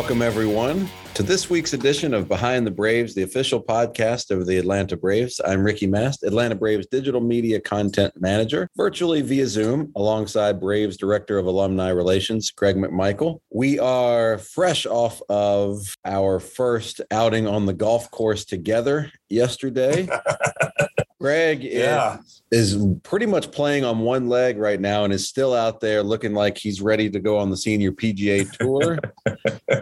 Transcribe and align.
Welcome, 0.00 0.22
everyone, 0.22 0.88
to 1.12 1.22
this 1.22 1.50
week's 1.50 1.74
edition 1.74 2.14
of 2.14 2.26
Behind 2.26 2.66
the 2.66 2.70
Braves, 2.70 3.14
the 3.14 3.22
official 3.22 3.62
podcast 3.62 4.30
of 4.30 4.46
the 4.46 4.56
Atlanta 4.56 4.96
Braves. 4.96 5.42
I'm 5.44 5.62
Ricky 5.62 5.86
Mast, 5.86 6.22
Atlanta 6.22 6.54
Braves 6.54 6.86
digital 6.86 7.20
media 7.20 7.60
content 7.60 8.14
manager, 8.18 8.66
virtually 8.78 9.20
via 9.20 9.46
Zoom, 9.46 9.92
alongside 9.94 10.58
Braves 10.58 10.96
Director 10.96 11.38
of 11.38 11.44
Alumni 11.44 11.90
Relations, 11.90 12.50
Greg 12.50 12.76
McMichael. 12.76 13.40
We 13.50 13.78
are 13.78 14.38
fresh 14.38 14.86
off 14.86 15.20
of 15.28 15.94
our 16.06 16.40
first 16.40 17.02
outing 17.10 17.46
on 17.46 17.66
the 17.66 17.74
golf 17.74 18.10
course 18.10 18.46
together 18.46 19.12
yesterday. 19.28 20.08
Greg 21.20 21.62
Yeah. 21.62 22.18
is, 22.50 22.74
is 22.76 22.86
pretty 23.02 23.26
much 23.26 23.50
playing 23.52 23.84
on 23.84 24.00
one 24.00 24.28
leg 24.28 24.56
right 24.58 24.80
now 24.80 25.04
and 25.04 25.12
is 25.12 25.28
still 25.28 25.52
out 25.54 25.80
there 25.80 26.02
looking 26.02 26.32
like 26.32 26.56
he's 26.56 26.80
ready 26.80 27.10
to 27.10 27.20
go 27.20 27.36
on 27.36 27.50
the 27.50 27.56
senior 27.56 27.92
PGA 27.92 28.50
tour. 28.58 28.98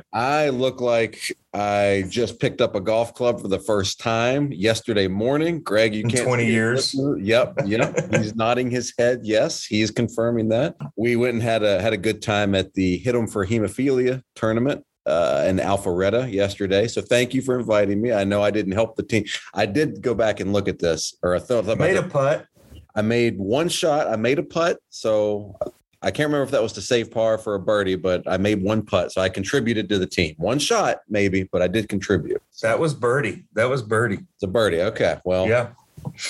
I 0.12 0.48
look 0.48 0.80
like 0.80 1.36
I 1.54 2.04
just 2.08 2.40
picked 2.40 2.60
up 2.60 2.74
a 2.74 2.80
golf 2.80 3.14
club 3.14 3.40
for 3.40 3.46
the 3.48 3.60
first 3.60 4.00
time 4.00 4.52
yesterday 4.52 5.06
morning. 5.06 5.62
Greg, 5.62 5.94
you 5.94 6.04
can't 6.04 6.24
20 6.26 6.46
years? 6.46 6.94
Yep, 7.20 7.60
yep. 7.66 8.14
he's 8.14 8.34
nodding 8.34 8.70
his 8.70 8.92
head. 8.98 9.20
Yes, 9.22 9.64
he's 9.64 9.90
confirming 9.92 10.48
that. 10.48 10.76
We 10.96 11.14
went 11.14 11.34
and 11.34 11.42
had 11.42 11.62
a 11.62 11.80
had 11.80 11.92
a 11.92 11.96
good 11.98 12.20
time 12.20 12.54
at 12.56 12.74
the 12.74 12.98
Hit 12.98 13.14
'em 13.14 13.28
for 13.28 13.46
Hemophilia 13.46 14.22
tournament 14.34 14.84
uh, 15.08 15.44
in 15.48 15.56
Alpharetta 15.56 16.30
yesterday. 16.32 16.86
So 16.86 17.00
thank 17.00 17.34
you 17.34 17.42
for 17.42 17.58
inviting 17.58 18.00
me. 18.00 18.12
I 18.12 18.24
know 18.24 18.42
I 18.42 18.50
didn't 18.50 18.72
help 18.72 18.96
the 18.96 19.02
team. 19.02 19.24
I 19.54 19.66
did 19.66 20.02
go 20.02 20.14
back 20.14 20.40
and 20.40 20.52
look 20.52 20.68
at 20.68 20.78
this, 20.78 21.14
or 21.22 21.34
I 21.34 21.38
thought 21.38 21.60
about 21.60 21.78
Made 21.78 21.96
a 21.96 22.02
putt. 22.02 22.46
I 22.94 23.02
made 23.02 23.38
one 23.38 23.68
shot. 23.68 24.08
I 24.08 24.16
made 24.16 24.38
a 24.38 24.42
putt. 24.42 24.78
So 24.90 25.56
I 26.02 26.10
can't 26.10 26.28
remember 26.28 26.44
if 26.44 26.50
that 26.50 26.62
was 26.62 26.72
to 26.74 26.80
save 26.80 27.10
par 27.10 27.38
for 27.38 27.54
a 27.54 27.60
birdie, 27.60 27.96
but 27.96 28.22
I 28.26 28.36
made 28.36 28.62
one 28.62 28.82
putt. 28.82 29.12
So 29.12 29.20
I 29.20 29.28
contributed 29.28 29.88
to 29.88 29.98
the 29.98 30.06
team. 30.06 30.34
One 30.38 30.58
shot, 30.58 30.98
maybe, 31.08 31.44
but 31.44 31.62
I 31.62 31.68
did 31.68 31.88
contribute. 31.88 32.42
That 32.62 32.78
was 32.78 32.94
birdie. 32.94 33.44
That 33.54 33.68
was 33.68 33.82
birdie. 33.82 34.18
It's 34.34 34.42
a 34.42 34.48
birdie. 34.48 34.80
Okay. 34.82 35.18
Well, 35.24 35.48
Yeah, 35.48 35.70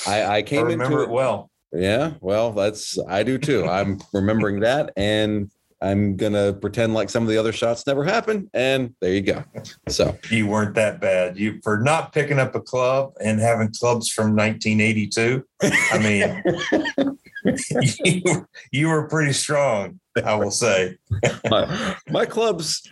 I, 0.06 0.22
I 0.22 0.36
I 0.36 0.42
came 0.42 0.66
remember 0.66 0.84
into 0.84 1.02
it 1.04 1.10
well. 1.10 1.50
Yeah. 1.72 2.12
Well, 2.20 2.52
that's, 2.52 2.98
I 3.08 3.22
do 3.22 3.36
too. 3.36 3.66
I'm 3.66 4.00
remembering 4.14 4.60
that. 4.60 4.92
And 4.96 5.50
I'm 5.80 6.16
going 6.16 6.32
to 6.32 6.56
pretend 6.60 6.94
like 6.94 7.08
some 7.08 7.22
of 7.22 7.28
the 7.28 7.38
other 7.38 7.52
shots 7.52 7.86
never 7.86 8.02
happened. 8.04 8.50
And 8.52 8.94
there 9.00 9.12
you 9.12 9.20
go. 9.20 9.44
So 9.88 10.18
You 10.30 10.46
weren't 10.46 10.74
that 10.74 11.00
bad. 11.00 11.38
You 11.38 11.60
for 11.62 11.78
not 11.78 12.12
picking 12.12 12.38
up 12.38 12.54
a 12.54 12.60
club 12.60 13.12
and 13.20 13.38
having 13.40 13.72
clubs 13.72 14.10
from 14.10 14.34
1982. 14.34 15.44
I 15.62 15.98
mean, 15.98 17.16
you, 18.04 18.48
you 18.72 18.88
were 18.88 19.08
pretty 19.08 19.32
strong. 19.32 20.00
I 20.24 20.34
will 20.34 20.50
say. 20.50 20.98
my, 21.48 21.96
my 22.08 22.26
clubs, 22.26 22.82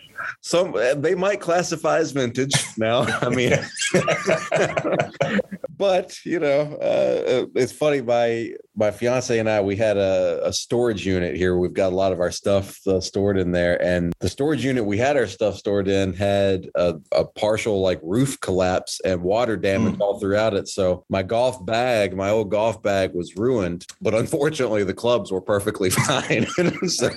some 0.41 0.75
they 0.97 1.15
might 1.15 1.41
classify 1.41 1.99
as 1.99 2.13
vintage 2.13 2.53
now. 2.77 3.03
I 3.21 3.29
mean, 3.29 3.53
but 5.79 6.17
you 6.25 6.39
know, 6.39 6.77
uh, 6.77 7.47
it's 7.55 7.73
funny. 7.73 8.03
My 8.03 8.53
my 8.75 8.91
fiance 8.91 9.39
and 9.39 9.49
I, 9.49 9.61
we 9.61 9.77
had 9.77 9.97
a, 9.97 10.41
a 10.45 10.53
storage 10.53 11.07
unit 11.07 11.37
here. 11.37 11.57
We've 11.57 11.73
got 11.73 11.93
a 11.93 11.97
lot 11.97 12.13
of 12.13 12.21
our 12.21 12.31
stuff 12.31 12.87
uh, 12.87 13.01
stored 13.01 13.39
in 13.39 13.53
there, 13.53 13.83
and 13.83 14.13
the 14.21 14.29
storage 14.29 14.65
unit 14.65 14.85
we 14.85 14.99
had 14.99 15.17
our 15.17 15.27
stuff 15.27 15.57
stored 15.57 15.89
in 15.89 16.13
had 16.13 16.69
a, 16.75 16.95
a 17.13 17.25
partial 17.25 17.81
like 17.81 18.01
roof 18.03 18.39
collapse 18.41 19.01
and 19.05 19.23
water 19.23 19.57
damage 19.57 19.99
all 20.01 20.21
throughout 20.21 20.55
it. 20.55 20.69
So 20.69 21.05
my 21.09 21.23
golf 21.23 21.65
bag, 21.65 22.17
my 22.17 22.31
old 22.31 22.51
golf 22.51 22.83
bag, 22.83 23.15
was 23.15 23.37
ruined. 23.37 23.87
But 24.01 24.15
unfortunately, 24.15 24.85
the 24.85 24.95
clubs 24.95 25.33
were 25.33 25.41
perfectly 25.41 25.91
fine. 26.07 26.47
so, 26.89 27.11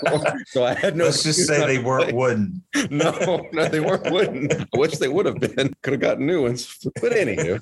so 0.48 0.64
I 0.64 0.74
had 0.74 0.96
no. 0.96 1.06
Let's 1.06 1.24
just 1.24 1.46
say 1.46 1.66
they 1.66 1.80
weren't 1.80 2.14
wooden. 2.14 2.64
No, 3.00 3.48
no, 3.54 3.68
they 3.68 3.80
weren't 3.80 4.12
wooden. 4.12 4.52
I 4.52 4.78
wish 4.78 4.98
they 4.98 5.08
would 5.08 5.26
have 5.26 5.40
been. 5.40 5.74
Could 5.82 5.94
have 5.94 6.00
gotten 6.02 6.28
new 6.28 6.44
ones. 6.44 6.78
But 7.02 7.12
anywho, 7.14 7.60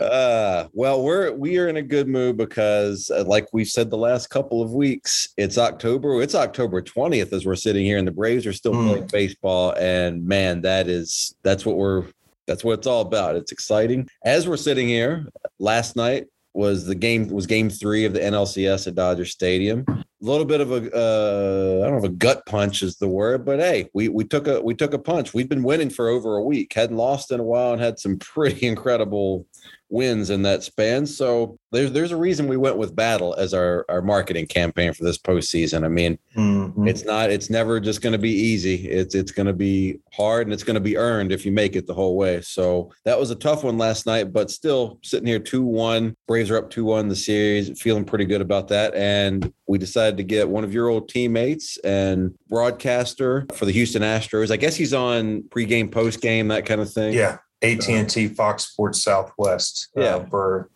uh, 0.00 0.68
well, 0.72 1.02
we're 1.02 1.32
we 1.32 1.58
are 1.58 1.68
in 1.68 1.76
a 1.76 1.82
good 1.82 2.08
mood 2.08 2.36
because, 2.36 3.10
uh, 3.10 3.24
like 3.24 3.46
we've 3.52 3.68
said 3.68 3.90
the 3.90 3.96
last 3.98 4.28
couple 4.30 4.62
of 4.62 4.72
weeks, 4.72 5.28
it's 5.36 5.58
October. 5.58 6.22
It's 6.22 6.34
October 6.34 6.80
twentieth 6.82 7.32
as 7.32 7.46
we're 7.46 7.54
sitting 7.56 7.84
here, 7.84 7.98
and 7.98 8.06
the 8.08 8.12
Braves 8.12 8.46
are 8.46 8.52
still 8.52 8.72
Mm. 8.72 8.88
playing 8.88 9.06
baseball. 9.12 9.74
And 9.78 10.26
man, 10.26 10.62
that 10.62 10.88
is 10.88 11.34
that's 11.42 11.64
what 11.66 11.76
we're 11.76 12.06
that's 12.46 12.64
what 12.64 12.78
it's 12.78 12.86
all 12.86 13.02
about. 13.02 13.36
It's 13.36 13.52
exciting. 13.52 14.08
As 14.24 14.48
we're 14.48 14.56
sitting 14.56 14.88
here, 14.88 15.26
last 15.58 15.96
night 15.96 16.26
was 16.54 16.86
the 16.86 16.94
game 16.94 17.28
was 17.28 17.46
game 17.46 17.68
three 17.70 18.04
of 18.04 18.12
the 18.12 18.20
NLCS 18.20 18.86
at 18.86 18.94
Dodger 18.94 19.24
Stadium. 19.24 19.84
A 20.24 20.26
little 20.26 20.46
bit 20.46 20.62
of 20.62 20.72
a 20.72 20.76
uh, 20.76 21.84
I 21.84 21.90
don't 21.90 22.00
know 22.00 22.06
if 22.06 22.10
a 22.10 22.16
gut 22.16 22.46
punch 22.46 22.82
is 22.82 22.96
the 22.96 23.08
word, 23.08 23.44
but 23.44 23.58
hey, 23.58 23.90
we 23.92 24.08
we 24.08 24.24
took 24.24 24.48
a 24.48 24.58
we 24.62 24.74
took 24.74 24.94
a 24.94 24.98
punch. 24.98 25.34
We've 25.34 25.50
been 25.50 25.62
winning 25.62 25.90
for 25.90 26.08
over 26.08 26.36
a 26.36 26.42
week, 26.42 26.72
hadn't 26.72 26.96
lost 26.96 27.30
in 27.30 27.40
a 27.40 27.44
while, 27.44 27.74
and 27.74 27.82
had 27.82 27.98
some 27.98 28.16
pretty 28.18 28.66
incredible 28.66 29.46
wins 29.90 30.30
in 30.30 30.42
that 30.42 30.62
span. 30.62 31.06
So 31.06 31.56
there's 31.72 31.92
there's 31.92 32.12
a 32.12 32.16
reason 32.16 32.48
we 32.48 32.56
went 32.56 32.76
with 32.76 32.96
battle 32.96 33.34
as 33.34 33.52
our 33.54 33.84
our 33.88 34.02
marketing 34.02 34.46
campaign 34.46 34.92
for 34.92 35.04
this 35.04 35.18
postseason. 35.18 35.84
I 35.84 35.88
mean, 35.88 36.18
Mhm. 36.36 36.88
it's 36.88 37.04
not 37.04 37.30
it's 37.30 37.50
never 37.50 37.78
just 37.80 38.00
going 38.02 38.12
to 38.12 38.18
be 38.18 38.30
easy 38.32 38.88
it's 38.90 39.14
it's 39.14 39.30
going 39.30 39.46
to 39.46 39.52
be 39.52 40.00
hard 40.12 40.46
and 40.46 40.52
it's 40.54 40.64
going 40.64 40.74
to 40.74 40.80
be 40.80 40.96
earned 40.96 41.30
if 41.30 41.46
you 41.46 41.52
make 41.52 41.76
it 41.76 41.86
the 41.86 41.94
whole 41.94 42.16
way 42.16 42.40
so 42.42 42.90
that 43.04 43.18
was 43.20 43.30
a 43.30 43.36
tough 43.36 43.62
one 43.62 43.78
last 43.78 44.04
night 44.04 44.32
but 44.32 44.50
still 44.50 44.98
sitting 45.02 45.28
here 45.28 45.38
2-1 45.38 46.12
braves 46.26 46.50
are 46.50 46.56
up 46.56 46.70
2-1 46.70 47.08
the 47.08 47.14
series 47.14 47.80
feeling 47.80 48.04
pretty 48.04 48.24
good 48.24 48.40
about 48.40 48.66
that 48.68 48.92
and 48.96 49.52
we 49.68 49.78
decided 49.78 50.16
to 50.16 50.24
get 50.24 50.48
one 50.48 50.64
of 50.64 50.74
your 50.74 50.88
old 50.88 51.08
teammates 51.08 51.78
and 51.84 52.34
broadcaster 52.48 53.46
for 53.54 53.64
the 53.64 53.72
houston 53.72 54.02
astros 54.02 54.50
i 54.50 54.56
guess 54.56 54.74
he's 54.74 54.92
on 54.94 55.42
pregame 55.50 55.88
postgame 55.88 56.48
that 56.48 56.66
kind 56.66 56.80
of 56.80 56.92
thing 56.92 57.14
Yeah, 57.14 57.36
AT 57.64 57.88
and 57.88 58.08
T 58.08 58.28
Fox 58.28 58.66
Sports 58.66 59.02
Southwest. 59.02 59.88
uh, 59.96 60.00
Yeah. 60.00 60.24
for 60.26 60.70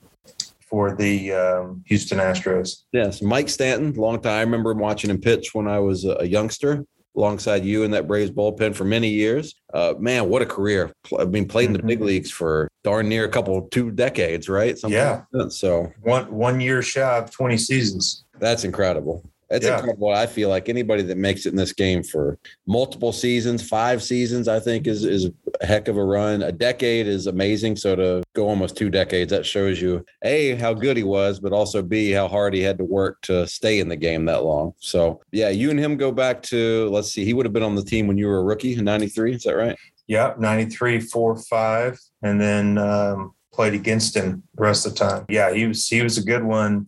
for 0.69 0.95
the 0.95 1.33
um, 1.33 1.83
Houston 1.87 2.19
Astros. 2.19 2.83
Yes, 2.93 3.23
Mike 3.23 3.49
Stanton, 3.49 3.95
long 3.95 4.21
time. 4.21 4.33
I 4.35 4.41
remember 4.43 4.75
watching 4.75 5.09
him 5.11 5.19
pitch 5.19 5.55
when 5.55 5.67
I 5.67 5.79
was 5.79 6.05
a 6.05 6.27
youngster, 6.29 6.85
alongside 7.17 7.65
you 7.65 7.85
in 7.85 7.91
that 7.93 8.07
Braves 8.07 8.31
bullpen 8.31 8.75
for 8.77 8.85
many 8.85 9.09
years. 9.09 9.55
Uh, 9.73 9.95
man, 9.99 10.29
what 10.29 10.43
a 10.43 10.47
career! 10.47 10.93
I 11.19 11.25
mean, 11.25 11.49
played 11.49 11.67
in 11.69 11.73
the 11.73 11.83
big 11.83 12.01
Mhm. 12.01 12.05
leagues 12.05 12.31
for 12.31 12.69
darn 12.85 13.09
near 13.09 13.25
a 13.25 13.29
couple, 13.31 13.63
two 13.71 13.91
decades, 13.91 14.49
right? 14.51 14.79
Yeah. 14.87 15.23
like. 15.33 15.49
So 15.53 15.91
One 16.03 16.31
one 16.31 16.61
year 16.61 16.83
shy 16.83 17.17
of 17.19 17.31
twenty 17.31 17.57
seasons. 17.57 18.25
that's 18.39 18.65
incredible. 18.65 19.25
It's 19.51 19.65
Yeah. 19.65 19.77
incredible. 19.77 20.11
I 20.11 20.27
feel 20.27 20.51
like 20.51 20.69
anybody 20.69 21.03
that 21.05 21.17
makes 21.17 21.47
it 21.47 21.51
in 21.51 21.57
this 21.57 21.73
game 21.73 22.03
for 22.03 22.39
multiple 22.67 23.13
seasons, 23.13 23.63
five 23.67 24.03
seasons, 24.03 24.47
I 24.47 24.61
think 24.61 24.87
is 24.87 25.05
is 25.05 25.31
a 25.61 25.67
heck 25.67 25.89
of 25.89 25.97
a 25.97 26.05
run. 26.05 26.43
A 26.43 26.53
decade 26.53 27.07
is 27.07 27.27
amazing. 27.27 27.77
So 27.77 27.97
to 27.97 28.23
go 28.35 28.47
almost 28.49 28.77
two 28.77 28.91
decades, 28.91 29.31
that 29.31 29.47
shows 29.47 29.81
you 29.81 30.05
a 30.23 30.55
how 30.57 30.75
good 30.75 30.97
he 30.97 31.03
was, 31.03 31.41
but 31.41 31.53
also 31.53 31.81
b 31.83 32.11
how 32.11 32.29
hard 32.29 32.53
he 32.53 32.61
had 32.61 32.77
to 32.79 32.85
work 32.85 33.23
to 33.23 33.47
stay 33.47 33.81
in 33.81 33.89
the 33.89 33.97
game 33.97 34.27
that 34.27 34.45
long. 34.45 34.75
So 34.79 35.21
yeah, 35.33 35.49
you 35.49 35.71
and 35.71 35.79
him 35.81 35.97
go 35.97 36.13
back 36.13 36.43
to 36.45 36.89
let's 36.91 37.11
see, 37.11 37.25
he 37.25 37.33
would 37.33 37.47
have 37.47 37.53
been 37.55 37.63
on 37.63 37.75
the 37.75 37.85
team 37.85 38.07
when 38.07 38.19
you 38.19 38.27
were 38.27 38.39
a 38.39 38.45
rookie 38.45 38.75
in 38.75 38.85
'93. 38.85 39.35
Is 39.35 39.45
that 39.45 39.57
right? 39.57 39.77
Yeah, 40.07 40.33
93, 40.39 41.01
4, 41.01 41.37
5, 41.37 42.01
and 42.23 42.41
then 42.41 42.79
um, 42.79 43.35
played 43.53 43.75
against 43.75 44.17
him 44.17 44.43
the 44.55 44.63
rest 44.63 44.87
of 44.87 44.93
the 44.95 44.99
time. 44.99 45.27
Yeah, 45.29 45.53
he 45.53 45.67
was 45.67 45.87
he 45.89 46.03
was 46.03 46.17
a 46.19 46.23
good 46.23 46.45
one. 46.45 46.87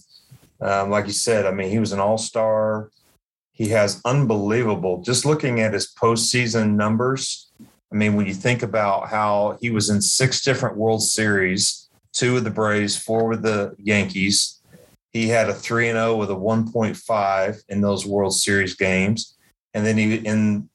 Um, 0.60 0.90
like 0.90 1.06
you 1.06 1.12
said, 1.12 1.46
I 1.46 1.50
mean, 1.50 1.70
he 1.70 1.78
was 1.78 1.92
an 1.92 2.00
all 2.00 2.18
star. 2.18 2.90
He 3.52 3.68
has 3.68 4.00
unbelievable. 4.04 5.02
Just 5.02 5.24
looking 5.24 5.60
at 5.60 5.72
his 5.72 5.92
postseason 5.92 6.74
numbers, 6.76 7.50
I 7.92 7.96
mean, 7.96 8.14
when 8.14 8.26
you 8.26 8.34
think 8.34 8.62
about 8.62 9.08
how 9.08 9.58
he 9.60 9.70
was 9.70 9.90
in 9.90 10.00
six 10.00 10.42
different 10.42 10.76
World 10.76 11.02
Series, 11.02 11.88
two 12.12 12.34
with 12.34 12.44
the 12.44 12.50
Braves, 12.50 12.96
four 12.96 13.26
with 13.28 13.42
the 13.42 13.74
Yankees, 13.78 14.60
he 15.12 15.28
had 15.28 15.48
a 15.48 15.54
3 15.54 15.88
and 15.88 15.96
0 15.96 16.16
with 16.16 16.30
a 16.30 16.34
1.5 16.34 17.62
in 17.68 17.80
those 17.80 18.06
World 18.06 18.34
Series 18.34 18.74
games. 18.74 19.36
And 19.74 19.84
then 19.84 19.96
he 19.96 20.16
in 20.16 20.68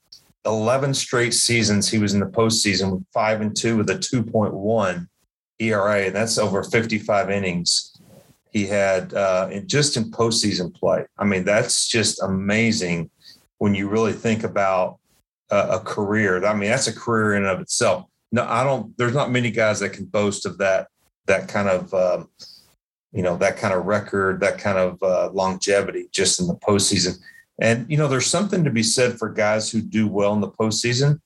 11 0.45 0.93
straight 0.93 1.33
seasons, 1.33 1.89
he 1.89 1.97
was 1.97 2.13
in 2.13 2.19
the 2.19 2.25
postseason 2.25 2.91
with 2.91 3.05
5 3.13 3.41
and 3.41 3.55
2 3.55 3.77
with 3.77 3.89
a 3.89 3.95
2.1 3.95 5.07
ERA, 5.59 6.05
and 6.05 6.15
that's 6.15 6.37
over 6.37 6.63
55 6.63 7.29
innings. 7.29 7.94
He 8.55 8.65
had 8.65 9.13
uh, 9.13 9.49
just 9.65 9.97
in 9.97 10.11
postseason 10.11 10.73
play. 10.73 11.05
I 11.17 11.25
mean, 11.25 11.43
that's 11.43 11.89
just 11.89 12.23
amazing 12.23 13.09
when 13.57 13.75
you 13.75 13.89
really 13.89 14.13
think 14.13 14.45
about 14.45 14.97
a, 15.49 15.71
a 15.71 15.79
career. 15.81 16.45
I 16.45 16.53
mean, 16.53 16.69
that's 16.69 16.87
a 16.87 16.95
career 16.95 17.35
in 17.35 17.45
of 17.45 17.59
itself. 17.59 18.05
No, 18.31 18.45
I 18.45 18.63
don't. 18.63 18.97
There's 18.97 19.13
not 19.13 19.29
many 19.29 19.51
guys 19.51 19.81
that 19.81 19.89
can 19.89 20.05
boast 20.05 20.45
of 20.45 20.57
that 20.59 20.87
that 21.25 21.49
kind 21.49 21.67
of 21.67 21.93
um, 21.93 22.29
you 23.11 23.23
know 23.23 23.35
that 23.35 23.57
kind 23.57 23.73
of 23.73 23.87
record, 23.87 24.39
that 24.39 24.57
kind 24.57 24.77
of 24.77 25.03
uh, 25.03 25.31
longevity 25.33 26.07
just 26.13 26.39
in 26.39 26.47
the 26.47 26.55
postseason. 26.55 27.17
And 27.59 27.85
you 27.91 27.97
know, 27.97 28.07
there's 28.07 28.25
something 28.25 28.63
to 28.63 28.71
be 28.71 28.83
said 28.83 29.19
for 29.19 29.27
guys 29.27 29.69
who 29.69 29.81
do 29.81 30.07
well 30.07 30.33
in 30.33 30.39
the 30.39 30.47
postseason. 30.47 31.19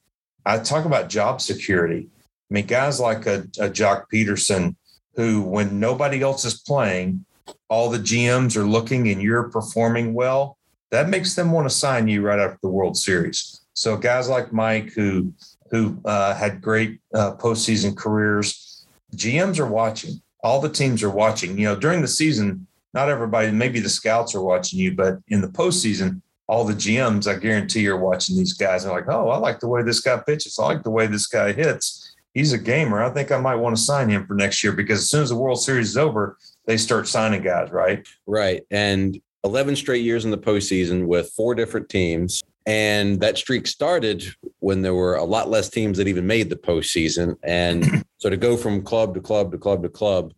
I 0.47 0.57
talk 0.57 0.85
about 0.85 1.09
job 1.09 1.41
security. 1.41 2.09
I 2.49 2.53
mean, 2.55 2.65
guys 2.65 2.99
like 2.99 3.27
a, 3.27 3.41
a 3.59 3.69
Joc 3.69 4.05
Pederson, 4.11 4.75
who 5.19 5.41
when 5.41 5.79
nobody 5.79 6.21
else 6.21 6.45
is 6.45 6.61
playing, 6.61 7.25
all 7.69 7.89
the 7.89 7.99
GMs 7.99 8.55
are 8.55 8.63
looking 8.63 9.09
and 9.09 9.21
you're 9.21 9.49
performing 9.49 10.13
well. 10.13 10.57
That 10.91 11.09
makes 11.09 11.35
them 11.35 11.51
want 11.51 11.69
to 11.69 11.75
sign 11.75 12.07
you 12.07 12.21
right 12.21 12.39
after 12.39 12.59
the 12.63 12.69
World 12.69 12.97
Series. 12.97 13.61
So 13.73 13.95
guys 13.95 14.29
like 14.29 14.53
Mike, 14.53 14.91
who 14.93 15.33
who 15.71 15.99
uh, 16.05 16.33
had 16.33 16.61
great 16.61 16.99
uh, 17.13 17.35
postseason 17.35 17.95
careers, 17.95 18.85
GMs 19.15 19.59
are 19.59 19.67
watching 19.67 20.21
all 20.41 20.61
the 20.61 20.69
teams 20.69 21.03
are 21.03 21.09
watching. 21.09 21.57
You 21.57 21.65
know, 21.65 21.75
during 21.75 22.01
the 22.01 22.07
season, 22.07 22.67
not 22.93 23.09
everybody, 23.09 23.51
maybe 23.51 23.79
the 23.79 23.89
scouts 23.89 24.33
are 24.35 24.41
watching 24.41 24.79
you, 24.79 24.95
but 24.95 25.19
in 25.27 25.41
the 25.41 25.47
postseason, 25.47 26.21
all 26.47 26.63
the 26.63 26.73
GMs, 26.73 27.27
I 27.27 27.37
guarantee, 27.37 27.87
are 27.87 27.97
watching 27.97 28.35
these 28.35 28.53
guys. 28.53 28.83
And 28.83 28.93
like, 28.93 29.07
oh, 29.07 29.29
I 29.29 29.37
like 29.37 29.59
the 29.59 29.67
way 29.67 29.83
this 29.83 29.99
guy 29.99 30.17
pitches. 30.17 30.57
I 30.57 30.65
like 30.65 30.83
the 30.83 30.89
way 30.89 31.05
this 31.05 31.27
guy 31.27 31.51
hits. 31.51 32.08
He's 32.33 32.53
a 32.53 32.57
gamer. 32.57 33.03
I 33.03 33.09
think 33.09 33.31
I 33.31 33.39
might 33.39 33.55
want 33.55 33.75
to 33.75 33.81
sign 33.81 34.09
him 34.09 34.25
for 34.25 34.35
next 34.35 34.63
year 34.63 34.73
because 34.73 34.99
as 34.99 35.09
soon 35.09 35.23
as 35.23 35.29
the 35.29 35.35
World 35.35 35.61
Series 35.61 35.89
is 35.89 35.97
over, 35.97 36.37
they 36.65 36.77
start 36.77 37.07
signing 37.07 37.41
guys, 37.41 37.71
right? 37.71 38.07
Right. 38.27 38.63
And 38.69 39.19
11 39.43 39.75
straight 39.75 40.03
years 40.03 40.25
in 40.25 40.31
the 40.31 40.37
postseason 40.37 41.07
with 41.07 41.31
four 41.31 41.55
different 41.55 41.89
teams. 41.89 42.43
And 42.65 43.19
that 43.21 43.37
streak 43.37 43.65
started 43.65 44.23
when 44.59 44.81
there 44.81 44.93
were 44.93 45.15
a 45.15 45.23
lot 45.23 45.49
less 45.49 45.69
teams 45.69 45.97
that 45.97 46.07
even 46.07 46.27
made 46.27 46.49
the 46.49 46.55
postseason. 46.55 47.35
And 47.41 48.05
so 48.17 48.29
to 48.29 48.37
go 48.37 48.57
from 48.57 48.83
club 48.83 49.15
to 49.15 49.21
club 49.21 49.51
to 49.51 49.57
club 49.57 49.81
to 49.83 49.89
club 49.89 50.33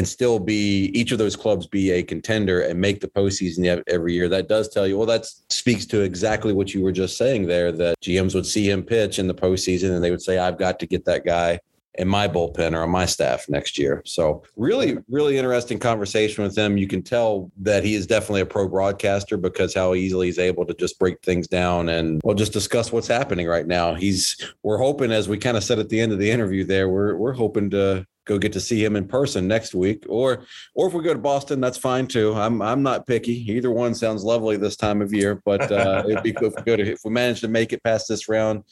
and 0.00 0.08
still 0.08 0.38
be 0.38 0.86
each 0.98 1.12
of 1.12 1.18
those 1.18 1.36
clubs 1.36 1.66
be 1.66 1.90
a 1.90 2.02
contender 2.02 2.62
and 2.62 2.80
make 2.80 3.00
the 3.02 3.06
postseason 3.06 3.82
every 3.86 4.14
year, 4.14 4.30
that 4.30 4.48
does 4.48 4.70
tell 4.70 4.86
you, 4.86 4.96
well, 4.96 5.06
that 5.06 5.26
speaks 5.50 5.84
to 5.84 6.00
exactly 6.00 6.54
what 6.54 6.72
you 6.72 6.80
were 6.80 6.90
just 6.90 7.18
saying 7.18 7.46
there 7.46 7.70
that 7.70 8.00
GMs 8.00 8.34
would 8.34 8.46
see 8.46 8.70
him 8.70 8.82
pitch 8.82 9.18
in 9.18 9.26
the 9.26 9.34
postseason 9.34 9.94
and 9.94 10.02
they 10.02 10.10
would 10.10 10.22
say, 10.22 10.38
I've 10.38 10.56
got 10.56 10.80
to 10.80 10.86
get 10.86 11.04
that 11.04 11.26
guy 11.26 11.60
in 12.00 12.08
my 12.08 12.26
bullpen 12.26 12.74
or 12.74 12.82
on 12.82 12.90
my 12.90 13.04
staff 13.04 13.46
next 13.50 13.76
year. 13.76 14.02
So 14.06 14.42
really, 14.56 14.96
really 15.08 15.36
interesting 15.36 15.78
conversation 15.78 16.42
with 16.42 16.56
him. 16.56 16.78
You 16.78 16.88
can 16.88 17.02
tell 17.02 17.52
that 17.58 17.84
he 17.84 17.94
is 17.94 18.06
definitely 18.06 18.40
a 18.40 18.46
pro 18.46 18.66
broadcaster 18.68 19.36
because 19.36 19.74
how 19.74 19.92
easily 19.92 20.28
he's 20.28 20.38
able 20.38 20.64
to 20.64 20.72
just 20.72 20.98
break 20.98 21.20
things 21.20 21.46
down 21.46 21.90
and 21.90 22.22
we'll 22.24 22.34
just 22.34 22.54
discuss 22.54 22.90
what's 22.90 23.06
happening 23.06 23.46
right 23.46 23.66
now. 23.66 23.94
He's 23.94 24.54
we're 24.62 24.78
hoping, 24.78 25.12
as 25.12 25.28
we 25.28 25.36
kind 25.36 25.58
of 25.58 25.62
said 25.62 25.78
at 25.78 25.90
the 25.90 26.00
end 26.00 26.10
of 26.10 26.18
the 26.18 26.30
interview 26.30 26.64
there, 26.64 26.88
we're 26.88 27.16
we're 27.16 27.34
hoping 27.34 27.68
to 27.70 28.06
go 28.24 28.38
get 28.38 28.52
to 28.52 28.60
see 28.60 28.82
him 28.82 28.96
in 28.96 29.06
person 29.06 29.46
next 29.46 29.74
week 29.74 30.04
or 30.08 30.44
or 30.74 30.86
if 30.86 30.92
we 30.92 31.02
go 31.02 31.12
to 31.12 31.18
boston 31.18 31.58
that's 31.58 31.78
fine 31.78 32.06
too 32.06 32.32
i'm 32.34 32.60
i'm 32.62 32.80
not 32.82 33.06
picky 33.06 33.50
either 33.50 33.70
one 33.72 33.92
sounds 33.92 34.22
lovely 34.22 34.56
this 34.56 34.76
time 34.76 35.02
of 35.02 35.12
year 35.12 35.42
but 35.44 35.72
uh 35.72 36.04
it'd 36.08 36.22
be 36.22 36.32
cool 36.34 36.48
if 36.48 36.54
we 36.54 36.62
go 36.62 36.76
to 36.76 36.92
if 36.92 37.00
we 37.02 37.10
manage 37.10 37.40
to 37.40 37.48
make 37.48 37.72
it 37.72 37.82
past 37.82 38.06
this 38.08 38.28
round 38.28 38.62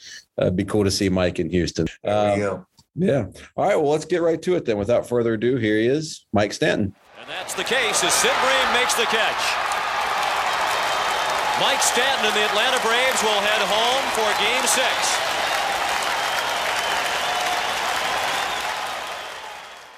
uh, 0.40 0.44
it'd 0.44 0.54
be 0.54 0.64
cool 0.64 0.84
to 0.84 0.90
see 0.90 1.08
mike 1.08 1.40
in 1.40 1.50
houston 1.50 1.88
um, 2.04 2.38
yeah. 2.98 3.26
All 3.56 3.64
right. 3.64 3.76
Well, 3.76 3.90
let's 3.90 4.04
get 4.04 4.22
right 4.22 4.40
to 4.42 4.56
it 4.56 4.64
then. 4.64 4.76
Without 4.76 5.08
further 5.08 5.34
ado, 5.34 5.56
here 5.56 5.76
he 5.76 5.86
is, 5.86 6.26
Mike 6.32 6.52
Stanton. 6.52 6.94
And 7.20 7.30
that's 7.30 7.54
the 7.54 7.64
case 7.64 8.02
as 8.02 8.12
Sid 8.12 8.30
Bream 8.42 8.72
makes 8.74 8.94
the 8.94 9.04
catch. 9.04 9.42
Mike 11.60 11.82
Stanton 11.82 12.26
and 12.26 12.34
the 12.34 12.44
Atlanta 12.44 12.80
Braves 12.82 13.22
will 13.22 13.40
head 13.40 13.62
home 13.62 14.04
for 14.14 14.26
game 14.42 14.66
six. 14.66 15.28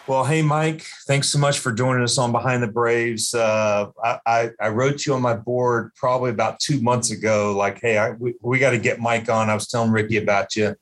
Well, 0.07 0.25
hey, 0.25 0.43
Mike, 0.43 0.85
thanks 1.07 1.29
so 1.29 1.39
much 1.39 1.61
for 1.61 1.71
joining 1.71 2.03
us 2.03 2.19
on 2.19 2.33
Behind 2.33 2.63
the 2.63 2.67
Braves. 2.67 3.33
Uh, 3.33 3.91
I, 4.03 4.19
I, 4.27 4.51
I, 4.61 4.69
wrote 4.71 5.07
you 5.07 5.15
on 5.15 5.23
my 5.23 5.35
board 5.35 5.93
probably 5.95 6.31
about 6.31 6.59
two 6.59 6.81
months 6.81 7.13
ago, 7.13 7.55
like, 7.57 7.81
hey, 7.81 7.97
I, 7.97 8.11
we, 8.11 8.35
we 8.43 8.59
got 8.59 8.71
to 8.71 8.79
get 8.79 8.99
Mike 8.99 9.29
on. 9.29 9.49
I 9.49 9.55
was 9.55 9.69
telling 9.69 9.93
Ricky 9.93 10.17
about 10.17 10.57
you 10.57 10.75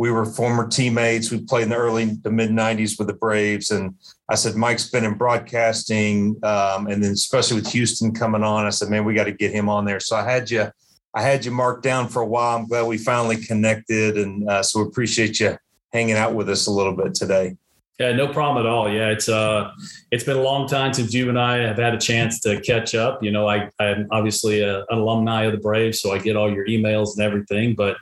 we 0.00 0.10
were 0.10 0.24
former 0.24 0.66
teammates. 0.66 1.30
We 1.30 1.44
played 1.44 1.64
in 1.64 1.68
the 1.68 1.76
early 1.76 2.16
to 2.24 2.30
mid 2.30 2.48
'90s 2.48 2.98
with 2.98 3.06
the 3.06 3.12
Braves, 3.12 3.70
and 3.70 3.94
I 4.30 4.34
said 4.34 4.54
Mike's 4.54 4.88
been 4.88 5.04
in 5.04 5.12
broadcasting, 5.12 6.40
um, 6.42 6.86
and 6.86 7.04
then 7.04 7.12
especially 7.12 7.56
with 7.60 7.70
Houston 7.70 8.14
coming 8.14 8.42
on, 8.42 8.64
I 8.64 8.70
said, 8.70 8.88
man, 8.88 9.04
we 9.04 9.12
got 9.12 9.24
to 9.24 9.32
get 9.32 9.52
him 9.52 9.68
on 9.68 9.84
there. 9.84 10.00
So 10.00 10.16
I 10.16 10.24
had 10.24 10.50
you, 10.50 10.70
I 11.12 11.20
had 11.20 11.44
you 11.44 11.50
marked 11.50 11.82
down 11.82 12.08
for 12.08 12.22
a 12.22 12.26
while. 12.26 12.56
I'm 12.56 12.66
glad 12.66 12.86
we 12.86 12.96
finally 12.96 13.44
connected, 13.44 14.16
and 14.16 14.48
uh, 14.48 14.62
so 14.62 14.80
we 14.80 14.88
appreciate 14.88 15.38
you 15.38 15.58
hanging 15.92 16.16
out 16.16 16.34
with 16.34 16.48
us 16.48 16.66
a 16.66 16.70
little 16.70 16.96
bit 16.96 17.12
today. 17.12 17.58
Yeah, 18.00 18.12
no 18.12 18.28
problem 18.28 18.64
at 18.64 18.68
all. 18.68 18.90
Yeah, 18.90 19.08
it's 19.10 19.28
uh, 19.28 19.72
it's 20.10 20.24
been 20.24 20.38
a 20.38 20.42
long 20.42 20.66
time 20.66 20.94
since 20.94 21.12
you 21.12 21.28
and 21.28 21.38
I 21.38 21.58
have 21.58 21.76
had 21.76 21.92
a 21.92 21.98
chance 21.98 22.40
to 22.40 22.58
catch 22.62 22.94
up. 22.94 23.22
You 23.22 23.30
know, 23.30 23.46
I 23.46 23.68
I'm 23.78 24.08
obviously 24.10 24.62
a, 24.62 24.78
an 24.78 24.86
alumni 24.98 25.42
of 25.42 25.52
the 25.52 25.58
Braves, 25.58 26.00
so 26.00 26.10
I 26.10 26.18
get 26.18 26.34
all 26.34 26.50
your 26.50 26.66
emails 26.66 27.10
and 27.12 27.20
everything, 27.20 27.74
but 27.74 27.98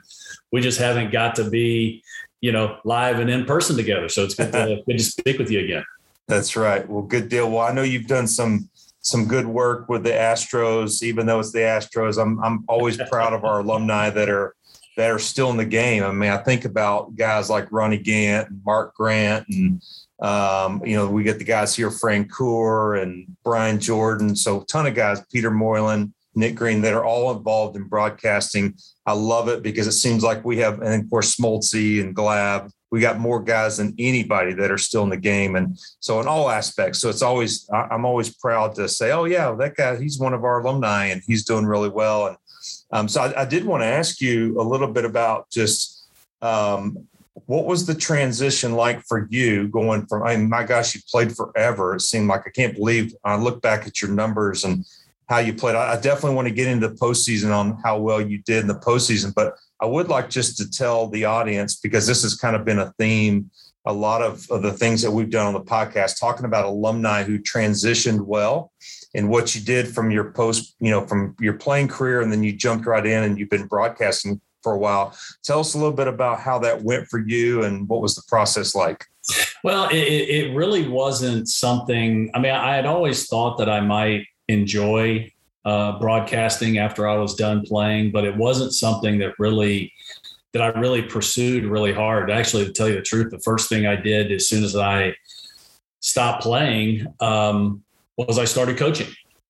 we 0.53 0.61
just 0.61 0.79
haven't 0.79 1.11
got 1.11 1.35
to 1.35 1.49
be, 1.49 2.01
you 2.39 2.53
know, 2.53 2.77
live 2.85 3.19
and 3.19 3.29
in 3.29 3.43
person 3.43 3.75
together. 3.75 4.07
So 4.07 4.23
it's 4.23 4.35
good 4.35 4.53
to, 4.53 4.81
good 4.87 4.99
to 4.99 5.03
speak 5.03 5.37
with 5.37 5.51
you 5.51 5.59
again. 5.59 5.83
That's 6.29 6.55
right. 6.55 6.87
Well, 6.87 7.03
good 7.03 7.27
deal. 7.27 7.51
Well, 7.51 7.67
I 7.67 7.73
know 7.73 7.83
you've 7.83 8.07
done 8.07 8.27
some 8.27 8.69
some 9.01 9.27
good 9.27 9.47
work 9.47 9.89
with 9.89 10.03
the 10.03 10.11
Astros, 10.11 11.03
even 11.03 11.25
though 11.25 11.41
it's 11.41 11.51
the 11.51 11.59
Astros. 11.59 12.17
I'm 12.17 12.41
I'm 12.41 12.63
always 12.69 12.95
proud 13.09 13.33
of 13.33 13.43
our 13.43 13.59
alumni 13.59 14.11
that 14.11 14.29
are 14.29 14.55
that 14.97 15.11
are 15.11 15.19
still 15.19 15.49
in 15.51 15.57
the 15.57 15.65
game. 15.65 16.03
I 16.03 16.11
mean, 16.11 16.31
I 16.31 16.37
think 16.37 16.65
about 16.65 17.15
guys 17.15 17.49
like 17.49 17.71
Ronnie 17.71 17.97
Gant 17.97 18.49
and 18.49 18.61
Mark 18.65 18.95
Grant 18.95 19.47
and 19.49 19.81
um, 20.21 20.85
you 20.85 20.95
know, 20.95 21.09
we 21.09 21.23
get 21.23 21.39
the 21.39 21.45
guys 21.45 21.75
here, 21.75 21.89
Francoeur 21.89 23.01
and 23.01 23.25
Brian 23.43 23.79
Jordan. 23.79 24.35
So 24.35 24.61
a 24.61 24.65
ton 24.65 24.85
of 24.85 24.95
guys, 24.95 25.21
Peter 25.31 25.49
Moylan, 25.49 26.13
Nick 26.35 26.55
Green, 26.55 26.81
that 26.81 26.93
are 26.93 27.05
all 27.05 27.35
involved 27.35 27.77
in 27.77 27.83
broadcasting. 27.83 28.75
I 29.05 29.13
love 29.13 29.47
it 29.47 29.63
because 29.63 29.87
it 29.87 29.93
seems 29.93 30.23
like 30.23 30.43
we 30.43 30.57
have, 30.57 30.81
and 30.81 31.01
of 31.01 31.09
course, 31.09 31.35
Smoltzy 31.35 32.01
and 32.01 32.13
Glav. 32.13 32.71
We 32.91 33.01
got 33.01 33.19
more 33.19 33.39
guys 33.39 33.77
than 33.77 33.93
anybody 33.99 34.53
that 34.53 34.71
are 34.71 34.77
still 34.77 35.03
in 35.03 35.09
the 35.09 35.17
game, 35.17 35.55
and 35.55 35.77
so 35.99 36.19
in 36.19 36.27
all 36.27 36.49
aspects. 36.49 36.99
So 36.99 37.09
it's 37.09 37.21
always 37.21 37.69
I'm 37.71 38.03
always 38.03 38.35
proud 38.35 38.73
to 38.75 38.89
say, 38.89 39.11
oh 39.11 39.25
yeah, 39.25 39.53
that 39.59 39.75
guy, 39.75 39.95
he's 39.97 40.17
one 40.17 40.33
of 40.33 40.43
our 40.43 40.59
alumni, 40.59 41.05
and 41.05 41.21
he's 41.25 41.45
doing 41.45 41.67
really 41.67 41.89
well. 41.89 42.27
And 42.27 42.37
um, 42.91 43.07
so 43.07 43.21
I, 43.21 43.41
I, 43.41 43.45
did 43.45 43.65
want 43.65 43.83
to 43.83 43.87
ask 43.87 44.19
you 44.19 44.59
a 44.59 44.63
little 44.63 44.87
bit 44.87 45.05
about 45.05 45.49
just 45.51 46.07
um, 46.41 47.07
what 47.45 47.65
was 47.65 47.85
the 47.85 47.95
transition 47.95 48.73
like 48.73 49.03
for 49.07 49.27
you 49.29 49.67
going 49.67 50.05
from? 50.07 50.23
I 50.23 50.35
mean, 50.35 50.49
my 50.49 50.63
gosh, 50.63 50.95
you 50.95 51.01
played 51.09 51.35
forever. 51.35 51.95
It 51.95 52.01
seemed 52.01 52.27
like 52.27 52.43
I 52.47 52.49
can't 52.49 52.75
believe 52.75 53.13
I 53.23 53.35
look 53.35 53.61
back 53.61 53.85
at 53.87 54.01
your 54.01 54.11
numbers 54.11 54.63
and 54.63 54.85
how 55.27 55.37
you 55.37 55.53
played. 55.53 55.75
I 55.75 55.99
definitely 55.99 56.35
want 56.35 56.47
to 56.47 56.53
get 56.53 56.67
into 56.67 56.87
the 56.87 56.95
postseason 56.95 57.55
on 57.55 57.79
how 57.83 57.99
well 57.99 58.19
you 58.19 58.39
did 58.39 58.61
in 58.61 58.67
the 58.67 58.79
postseason, 58.79 59.33
but 59.33 59.57
I 59.79 59.85
would 59.85 60.09
like 60.09 60.29
just 60.29 60.57
to 60.57 60.69
tell 60.69 61.07
the 61.07 61.25
audience 61.25 61.75
because 61.75 62.07
this 62.07 62.23
has 62.23 62.35
kind 62.35 62.55
of 62.55 62.65
been 62.65 62.79
a 62.79 62.91
theme. 62.97 63.51
A 63.85 63.93
lot 63.93 64.21
of, 64.21 64.45
of 64.51 64.61
the 64.61 64.73
things 64.73 65.01
that 65.03 65.11
we've 65.11 65.29
done 65.29 65.47
on 65.47 65.53
the 65.53 65.61
podcast, 65.61 66.19
talking 66.19 66.45
about 66.45 66.65
alumni 66.65 67.23
who 67.23 67.39
transitioned 67.39 68.21
well 68.25 68.71
and 69.15 69.29
what 69.29 69.55
you 69.55 69.61
did 69.61 69.87
from 69.87 70.11
your 70.11 70.31
post, 70.31 70.75
you 70.79 70.91
know, 70.91 71.05
from 71.05 71.35
your 71.39 71.53
playing 71.53 71.87
career, 71.87 72.21
and 72.21 72.31
then 72.31 72.43
you 72.43 72.53
jumped 72.53 72.85
right 72.85 73.05
in 73.05 73.23
and 73.23 73.39
you've 73.39 73.49
been 73.49 73.67
broadcasting 73.67 74.39
for 74.61 74.73
a 74.73 74.77
while. 74.77 75.17
Tell 75.43 75.59
us 75.59 75.73
a 75.73 75.77
little 75.77 75.93
bit 75.93 76.07
about 76.07 76.39
how 76.39 76.59
that 76.59 76.83
went 76.83 77.07
for 77.07 77.19
you 77.19 77.63
and 77.63 77.87
what 77.87 78.01
was 78.01 78.15
the 78.15 78.23
process 78.27 78.75
like. 78.75 79.05
Well, 79.63 79.89
it, 79.89 79.95
it 79.95 80.55
really 80.55 80.87
wasn't 80.87 81.47
something. 81.47 82.31
I 82.33 82.39
mean, 82.39 82.53
I 82.53 82.75
had 82.75 82.85
always 82.85 83.27
thought 83.27 83.57
that 83.57 83.69
I 83.69 83.79
might 83.79 84.25
enjoy 84.47 85.31
uh, 85.65 85.99
broadcasting 85.99 86.77
after 86.77 87.07
I 87.07 87.15
was 87.15 87.35
done 87.35 87.63
playing, 87.65 88.11
but 88.11 88.23
it 88.23 88.35
wasn't 88.35 88.73
something 88.73 89.19
that 89.19 89.37
really 89.39 89.93
that 90.51 90.63
I 90.63 90.67
really 90.79 91.03
pursued 91.03 91.65
really 91.65 91.93
hard. 91.93 92.31
Actually, 92.31 92.65
to 92.65 92.71
tell 92.71 92.89
you 92.89 92.95
the 92.95 93.01
truth, 93.01 93.29
the 93.29 93.39
first 93.39 93.69
thing 93.69 93.85
I 93.85 93.95
did 93.95 94.31
as 94.31 94.47
soon 94.47 94.63
as 94.63 94.75
I 94.75 95.15
stopped 95.99 96.41
playing 96.41 97.05
um, 97.19 97.83
was 98.27 98.37
I 98.37 98.45
started 98.45 98.77
coaching. 98.77 99.07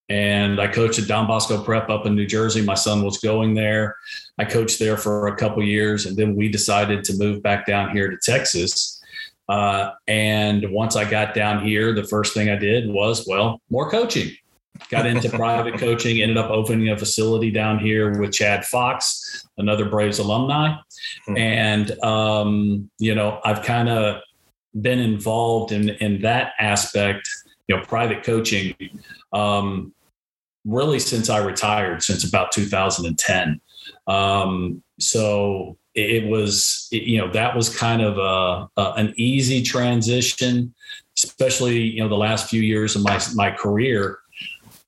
And 0.10 0.60
I 0.60 0.68
coached 0.68 0.98
at 0.98 1.08
Don 1.08 1.28
Bosco 1.28 1.64
Prep 1.64 1.90
up 1.90 2.08
in 2.08 2.16
New 2.16 2.26
Jersey. 2.26 2.64
My 2.64 2.74
son 2.74 3.04
was 3.04 3.20
going 3.20 3.54
there. 3.54 3.96
I 4.40 4.46
coached 4.46 4.80
there 4.80 4.98
for 4.98 5.28
a 5.28 5.36
couple 5.36 5.62
years, 5.62 6.08
and 6.08 6.18
then 6.18 6.36
we 6.36 6.50
decided 6.50 7.04
to 7.06 7.18
move 7.18 7.44
back 7.44 7.68
down 7.68 7.92
here 7.92 8.10
to 8.10 8.18
Texas. 8.18 9.00
Uh, 9.48 9.92
and 10.08 10.66
once 10.72 10.96
I 10.96 11.08
got 11.08 11.36
down 11.36 11.64
here, 11.64 11.94
the 11.94 12.04
first 12.04 12.34
thing 12.34 12.50
I 12.50 12.56
did 12.56 12.90
was, 12.90 13.28
well, 13.28 13.62
more 13.70 13.90
coaching. 13.90 14.32
got 14.90 15.06
into 15.06 15.30
private 15.38 15.78
coaching, 15.78 16.22
ended 16.22 16.38
up 16.38 16.50
opening 16.50 16.90
a 16.90 16.98
facility 16.98 17.52
down 17.52 17.78
here 17.78 18.20
with 18.20 18.32
Chad 18.32 18.66
Fox, 18.66 19.48
another 19.60 19.90
Braves 19.90 20.18
alumni. 20.18 20.76
Hmm. 21.28 21.38
And, 21.38 22.04
um, 22.04 22.90
you 22.98 23.14
know, 23.14 23.42
I've 23.46 23.62
kind 23.62 23.90
of 23.90 24.22
been 24.82 25.00
involved 25.00 25.72
in, 25.72 25.90
in 25.90 26.22
that 26.22 26.54
aspect, 26.60 27.28
you 27.70 27.78
know, 27.78 27.84
private 27.84 28.24
coaching, 28.24 28.76
um, 29.32 29.94
really 30.66 31.00
since 31.00 31.30
I 31.30 31.38
retired, 31.38 32.02
since 32.02 32.28
about 32.28 32.52
2010. 32.52 33.62
Um, 34.08 34.82
so 35.00 35.78
it, 35.94 36.28
was, 36.28 36.90
it, 36.92 37.04
you 37.04 37.20
know, 37.20 37.32
that 37.32 37.56
was 37.56 37.76
kind 37.76 38.02
of 38.02 38.18
a, 38.18 38.70
a, 38.82 38.94
an 38.94 39.14
easy 39.18 39.62
transition, 39.62 40.74
especially, 41.16 41.80
you 41.80 42.02
know, 42.02 42.10
the 42.10 42.16
last 42.16 42.50
few 42.50 42.62
years 42.62 42.96
of 42.96 43.04
my, 43.04 43.22
my 43.36 43.52
career. 43.52 44.18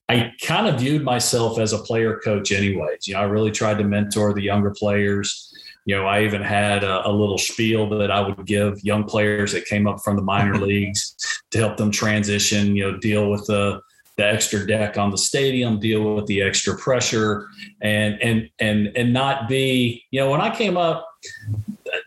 I 0.09 0.33
kind 0.41 0.67
of 0.67 0.79
viewed 0.79 1.03
myself 1.03 1.59
as 1.59 1.73
a 1.73 1.77
player 1.77 2.19
coach 2.23 2.51
anyways. 2.51 3.07
You 3.07 3.13
know, 3.13 3.21
I 3.21 3.23
really 3.23 3.51
tried 3.51 3.77
to 3.77 3.83
mentor 3.83 4.33
the 4.33 4.41
younger 4.41 4.71
players. 4.71 5.53
You 5.85 5.95
know, 5.95 6.05
I 6.05 6.23
even 6.23 6.41
had 6.41 6.83
a, 6.83 7.07
a 7.07 7.11
little 7.11 7.37
spiel 7.37 7.89
that 7.89 8.11
I 8.11 8.21
would 8.21 8.45
give 8.45 8.83
young 8.83 9.03
players 9.03 9.51
that 9.53 9.65
came 9.65 9.87
up 9.87 10.01
from 10.03 10.15
the 10.15 10.21
minor 10.21 10.57
leagues 10.65 11.15
to 11.51 11.57
help 11.57 11.77
them 11.77 11.91
transition, 11.91 12.75
you 12.75 12.91
know, 12.91 12.97
deal 12.97 13.29
with 13.29 13.45
the 13.47 13.81
the 14.17 14.27
extra 14.27 14.67
deck 14.67 14.97
on 14.97 15.09
the 15.09 15.17
stadium, 15.17 15.79
deal 15.79 16.15
with 16.15 16.27
the 16.27 16.41
extra 16.41 16.77
pressure, 16.77 17.47
and 17.81 18.21
and 18.21 18.49
and 18.59 18.91
and 18.95 19.13
not 19.13 19.47
be, 19.47 20.03
you 20.11 20.19
know, 20.19 20.29
when 20.29 20.41
I 20.41 20.55
came 20.55 20.77
up, 20.77 21.07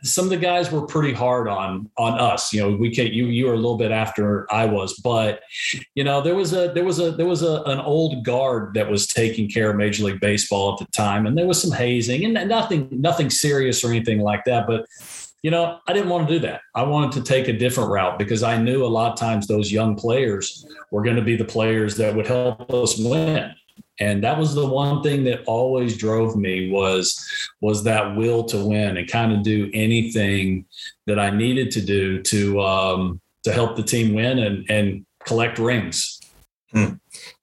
some 0.03 0.25
of 0.25 0.31
the 0.31 0.37
guys 0.37 0.71
were 0.71 0.87
pretty 0.87 1.12
hard 1.12 1.49
on 1.49 1.91
on 1.97 2.19
us. 2.19 2.53
You 2.53 2.62
know, 2.62 2.76
we 2.76 2.95
can 2.95 3.09
you 3.09 3.26
you 3.26 3.47
were 3.47 3.55
a 3.55 3.57
little 3.57 3.76
bit 3.76 3.91
after 3.91 4.53
I 4.53 4.67
was, 4.67 4.95
but 5.03 5.41
you 5.95 6.05
know, 6.05 6.21
there 6.21 6.35
was 6.35 6.53
a 6.53 6.73
there 6.73 6.85
was 6.85 6.99
a 6.99 7.12
there 7.12 7.26
was 7.26 7.43
a 7.43 7.62
an 7.62 7.81
old 7.81 8.25
guard 8.25 8.75
that 8.75 8.91
was 8.91 9.07
taking 9.07 9.49
care 9.49 9.71
of 9.71 9.76
Major 9.76 10.05
League 10.05 10.21
Baseball 10.21 10.73
at 10.73 10.79
the 10.79 10.91
time, 10.93 11.26
and 11.26 11.37
there 11.37 11.47
was 11.47 11.61
some 11.61 11.73
hazing 11.73 12.25
and 12.25 12.49
nothing 12.49 12.88
nothing 12.91 13.31
serious 13.31 13.85
or 13.85 13.91
anything 13.91 14.21
like 14.21 14.45
that, 14.45 14.67
but 14.67 14.87
you 15.45 15.50
know, 15.50 15.79
I 15.87 15.93
didn't 15.93 16.09
want 16.09 16.26
to 16.26 16.35
do 16.35 16.41
that. 16.47 16.62
I 16.75 16.85
wanted 16.85 17.12
to 17.12 17.23
take 17.23 17.49
a 17.49 17.53
different 17.53 17.91
route 17.91 18.19
because 18.19 18.43
I 18.43 18.57
knew 18.57 18.83
a 18.83 18.88
lot 18.88 19.12
of 19.12 19.19
times 19.19 19.47
those 19.47 19.71
young 19.71 19.95
players 19.95 20.67
were 20.91 21.03
going 21.03 21.17
to 21.17 21.23
be 21.23 21.37
the 21.37 21.45
players 21.45 21.99
that 21.99 22.17
would 22.17 22.26
help 22.26 22.73
us 22.73 22.99
win. 22.99 23.55
And 24.00 24.24
that 24.24 24.38
was 24.38 24.54
the 24.54 24.66
one 24.66 25.02
thing 25.02 25.24
that 25.24 25.44
always 25.46 25.96
drove 25.96 26.36
me 26.36 26.70
was 26.70 27.16
was 27.60 27.84
that 27.84 28.16
will 28.16 28.44
to 28.44 28.64
win 28.64 28.96
and 28.96 29.08
kind 29.08 29.32
of 29.32 29.42
do 29.42 29.70
anything 29.72 30.66
that 31.06 31.18
I 31.18 31.30
needed 31.30 31.70
to 31.72 31.80
do 31.80 32.20
to 32.22 32.60
um, 32.60 33.20
to 33.44 33.52
help 33.52 33.76
the 33.76 33.82
team 33.82 34.14
win 34.14 34.38
and 34.38 34.68
and 34.68 35.06
collect 35.24 35.58
rings. 35.58 36.20
Hmm. 36.72 36.94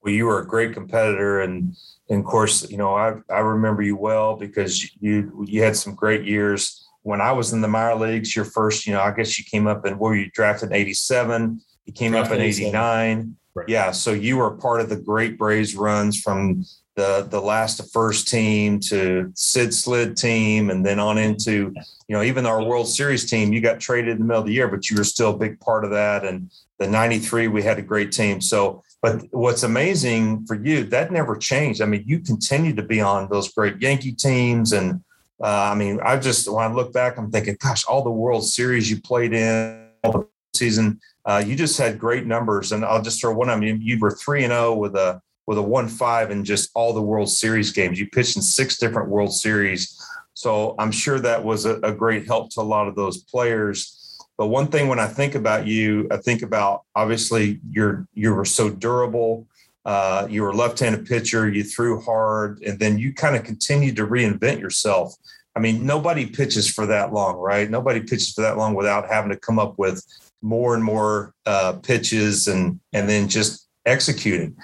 Well, 0.04 0.14
you 0.14 0.26
were 0.26 0.40
a 0.40 0.48
great 0.48 0.74
competitor, 0.74 1.40
and, 1.40 1.74
and 2.10 2.20
of 2.20 2.26
course, 2.26 2.70
you 2.70 2.78
know 2.78 2.94
I 2.96 3.16
I 3.30 3.40
remember 3.40 3.82
you 3.82 3.96
well 3.96 4.36
because 4.36 4.94
you 5.00 5.46
you 5.48 5.64
had 5.64 5.78
some 5.78 5.96
great 5.96 6.26
years 6.26 6.82
when 7.04 7.22
I 7.22 7.32
was 7.32 7.54
in 7.54 7.62
the 7.62 7.68
minor 7.68 7.96
leagues, 7.96 8.36
your 8.36 8.46
first, 8.46 8.86
you 8.86 8.94
know, 8.94 9.02
I 9.02 9.12
guess 9.12 9.40
you 9.40 9.46
came 9.46 9.68
up 9.68 9.86
and 9.86 10.00
were 10.00 10.16
you 10.16 10.30
drafted 10.32 10.70
in 10.70 10.76
87? 10.76 11.60
You 11.86 11.94
came 11.94 12.12
Drafted 12.12 12.34
up 12.34 12.40
in 12.40 12.46
87. 12.46 12.70
89. 12.70 13.36
Right. 13.54 13.68
Yeah. 13.68 13.92
So 13.92 14.14
you 14.14 14.38
were 14.38 14.52
part 14.52 14.82
of 14.82 14.90
the 14.90 14.96
great 14.96 15.38
Braves 15.38 15.76
runs 15.76 16.22
from 16.22 16.64
the 16.96 17.28
the 17.30 17.42
last 17.42 17.78
to 17.78 17.84
first 17.84 18.28
team 18.28 18.80
to 18.80 19.32
Sid 19.36 19.74
Slid 19.74 20.18
team 20.18 20.70
and 20.70 20.86
then 20.86 21.00
on 21.00 21.18
into, 21.18 21.74
you 22.08 22.16
know, 22.16 22.22
even 22.22 22.46
our 22.46 22.64
World 22.64 22.88
Series 22.88 23.30
team, 23.30 23.54
you 23.54 23.62
got 23.62 23.80
traded 23.80 24.12
in 24.12 24.20
the 24.20 24.26
middle 24.26 24.42
of 24.42 24.48
the 24.48 24.54
year, 24.54 24.68
but 24.68 24.90
you 24.90 24.98
were 24.98 25.04
still 25.04 25.32
a 25.32 25.38
big 25.38 25.60
part 25.60 25.84
of 25.84 25.92
that. 25.92 26.26
And 26.26 26.52
the 26.80 26.88
93, 26.88 27.48
we 27.48 27.62
had 27.62 27.80
a 27.80 27.82
great 27.82 28.12
team. 28.12 28.42
So, 28.42 28.84
but 29.02 29.24
what's 29.32 29.64
amazing 29.64 30.46
for 30.46 30.56
you, 30.56 30.84
that 30.86 31.12
never 31.12 31.36
changed. 31.36 31.82
I 31.82 31.86
mean, 31.86 32.04
you 32.06 32.20
continue 32.20 32.74
to 32.76 32.84
be 32.84 33.02
on 33.02 33.30
those 33.30 33.52
great 33.52 33.82
Yankee 33.82 34.14
teams 34.14 34.74
and 34.74 35.04
uh, 35.44 35.72
I 35.72 35.76
mean, 35.76 36.00
I 36.04 36.18
just 36.18 36.52
when 36.52 36.64
I 36.64 36.72
look 36.72 36.94
back, 36.94 37.18
I'm 37.18 37.32
thinking, 37.32 37.58
gosh, 37.60 37.84
all 37.86 38.04
the 38.04 38.12
World 38.12 38.46
Series 38.46 38.92
you 38.92 39.02
played 39.02 39.34
in, 39.34 39.88
all 40.04 40.12
the 40.12 40.28
season, 40.54 41.00
uh, 41.26 41.44
you 41.46 41.56
just 41.56 41.78
had 41.78 42.00
great 42.00 42.26
numbers. 42.26 42.72
And 42.72 42.84
I'll 42.84 43.02
just 43.02 43.22
throw 43.22 43.34
one. 43.34 43.50
I 43.50 43.56
mean, 43.56 43.82
you 43.82 44.00
were 44.00 44.12
three 44.12 44.44
and 44.44 44.52
zero 44.52 44.76
with 44.76 44.96
a 44.96 45.22
with 45.48 45.58
a 45.58 45.62
one 45.62 45.88
five 45.88 46.32
in 46.32 46.44
just 46.46 46.70
all 46.76 46.94
the 46.94 47.02
World 47.02 47.30
Series 47.30 47.72
games. 47.72 48.00
You 48.00 48.08
pitched 48.10 48.36
in 48.36 48.42
six 48.42 48.78
different 48.78 49.10
World 49.10 49.34
Series, 49.34 50.00
so 50.34 50.76
I'm 50.80 50.92
sure 50.92 51.20
that 51.20 51.44
was 51.44 51.66
a, 51.66 51.76
a 51.82 51.92
great 51.92 52.28
help 52.28 52.52
to 52.52 52.62
a 52.62 52.64
lot 52.64 52.88
of 52.88 52.96
those 52.96 53.24
players. 53.24 53.98
But 54.38 54.48
one 54.48 54.68
thing 54.68 54.88
when 54.88 55.00
I 55.00 55.08
think 55.08 55.36
about 55.36 55.68
you, 55.68 56.08
I 56.10 56.18
think 56.18 56.42
about 56.42 56.84
obviously 56.96 57.60
you're 57.70 58.08
you 58.14 58.34
were 58.34 58.46
so 58.46 58.70
durable. 58.70 59.48
Uh, 59.84 60.28
you 60.30 60.44
were 60.44 60.52
a 60.52 60.56
left-handed 60.56 61.08
pitcher. 61.08 61.50
You 61.50 61.64
threw 61.64 62.00
hard, 62.02 62.62
and 62.62 62.78
then 62.80 63.00
you 63.00 63.14
kind 63.14 63.36
of 63.36 63.44
continued 63.44 63.96
to 63.96 64.06
reinvent 64.06 64.60
yourself. 64.60 65.16
I 65.56 65.60
mean, 65.60 65.86
nobody 65.86 66.26
pitches 66.26 66.70
for 66.70 66.86
that 66.86 67.12
long, 67.12 67.36
right? 67.38 67.70
Nobody 67.70 68.00
pitches 68.00 68.32
for 68.32 68.42
that 68.42 68.58
long 68.58 68.74
without 68.74 69.10
having 69.10 69.32
to 69.32 69.38
come 69.38 69.60
up 69.60 69.78
with 69.78 70.06
more 70.42 70.76
and 70.76 70.84
more 70.84 71.34
uh, 71.46 71.74
pitches 71.74 72.48
and 72.48 72.80
and 72.94 73.08
then 73.08 73.28
just 73.28 73.68
executing. 73.86 74.56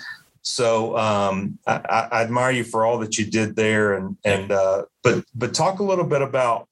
So 0.41 0.97
um, 0.97 1.59
I, 1.67 2.07
I 2.11 2.21
admire 2.23 2.51
you 2.51 2.63
for 2.63 2.85
all 2.85 2.97
that 2.99 3.17
you 3.17 3.25
did 3.25 3.55
there, 3.55 3.95
and 3.95 4.17
and 4.23 4.51
uh, 4.51 4.83
but 5.03 5.25
but 5.35 5.53
talk 5.53 5.79
a 5.79 5.83
little 5.83 6.05
bit 6.05 6.21
about 6.21 6.67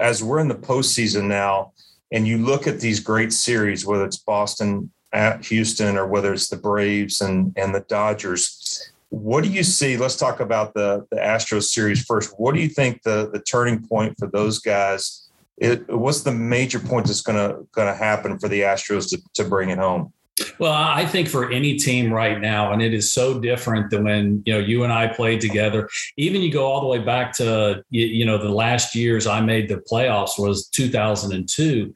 as 0.00 0.22
we're 0.22 0.38
in 0.38 0.48
the 0.48 0.54
postseason 0.54 1.24
now, 1.24 1.72
and 2.12 2.26
you 2.26 2.38
look 2.38 2.66
at 2.66 2.80
these 2.80 3.00
great 3.00 3.32
series, 3.32 3.84
whether 3.84 4.04
it's 4.04 4.18
Boston 4.18 4.90
at 5.12 5.44
Houston 5.46 5.96
or 5.96 6.06
whether 6.06 6.32
it's 6.32 6.48
the 6.48 6.56
Braves 6.56 7.20
and 7.20 7.52
and 7.56 7.74
the 7.74 7.80
Dodgers. 7.88 8.92
What 9.08 9.44
do 9.44 9.50
you 9.50 9.62
see? 9.62 9.96
Let's 9.96 10.16
talk 10.16 10.40
about 10.40 10.74
the 10.74 11.06
the 11.10 11.16
Astros 11.16 11.64
series 11.64 12.04
first. 12.04 12.34
What 12.38 12.54
do 12.54 12.60
you 12.60 12.68
think 12.68 13.02
the 13.02 13.28
the 13.32 13.40
turning 13.40 13.86
point 13.86 14.16
for 14.18 14.28
those 14.28 14.60
guys? 14.60 15.25
It, 15.58 15.88
what's 15.88 16.22
the 16.22 16.32
major 16.32 16.78
point 16.78 17.06
that's 17.06 17.22
going 17.22 17.36
to 17.36 17.66
going 17.72 17.88
to 17.88 17.94
happen 17.94 18.38
for 18.38 18.48
the 18.48 18.60
Astros 18.60 19.08
to, 19.10 19.18
to 19.34 19.44
bring 19.48 19.70
it 19.70 19.78
home? 19.78 20.12
Well, 20.58 20.72
I 20.72 21.06
think 21.06 21.28
for 21.28 21.50
any 21.50 21.76
team 21.76 22.12
right 22.12 22.38
now, 22.38 22.72
and 22.72 22.82
it 22.82 22.92
is 22.92 23.10
so 23.10 23.40
different 23.40 23.90
than 23.90 24.04
when 24.04 24.42
you 24.44 24.52
know 24.52 24.58
you 24.58 24.84
and 24.84 24.92
I 24.92 25.06
played 25.06 25.40
together. 25.40 25.88
Even 26.18 26.42
you 26.42 26.52
go 26.52 26.66
all 26.66 26.82
the 26.82 26.86
way 26.86 26.98
back 26.98 27.32
to 27.36 27.82
you, 27.88 28.26
know 28.26 28.36
the 28.36 28.50
last 28.50 28.94
years 28.94 29.26
I 29.26 29.40
made 29.40 29.68
the 29.68 29.78
playoffs 29.78 30.38
was 30.38 30.68
2002. 30.68 31.94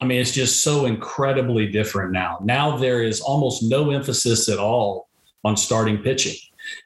I 0.00 0.04
mean, 0.04 0.20
it's 0.20 0.32
just 0.32 0.62
so 0.62 0.84
incredibly 0.84 1.66
different 1.68 2.12
now. 2.12 2.40
Now 2.42 2.76
there 2.76 3.02
is 3.02 3.20
almost 3.20 3.62
no 3.62 3.90
emphasis 3.90 4.48
at 4.48 4.58
all 4.58 5.08
on 5.44 5.56
starting 5.56 5.98
pitching. 5.98 6.36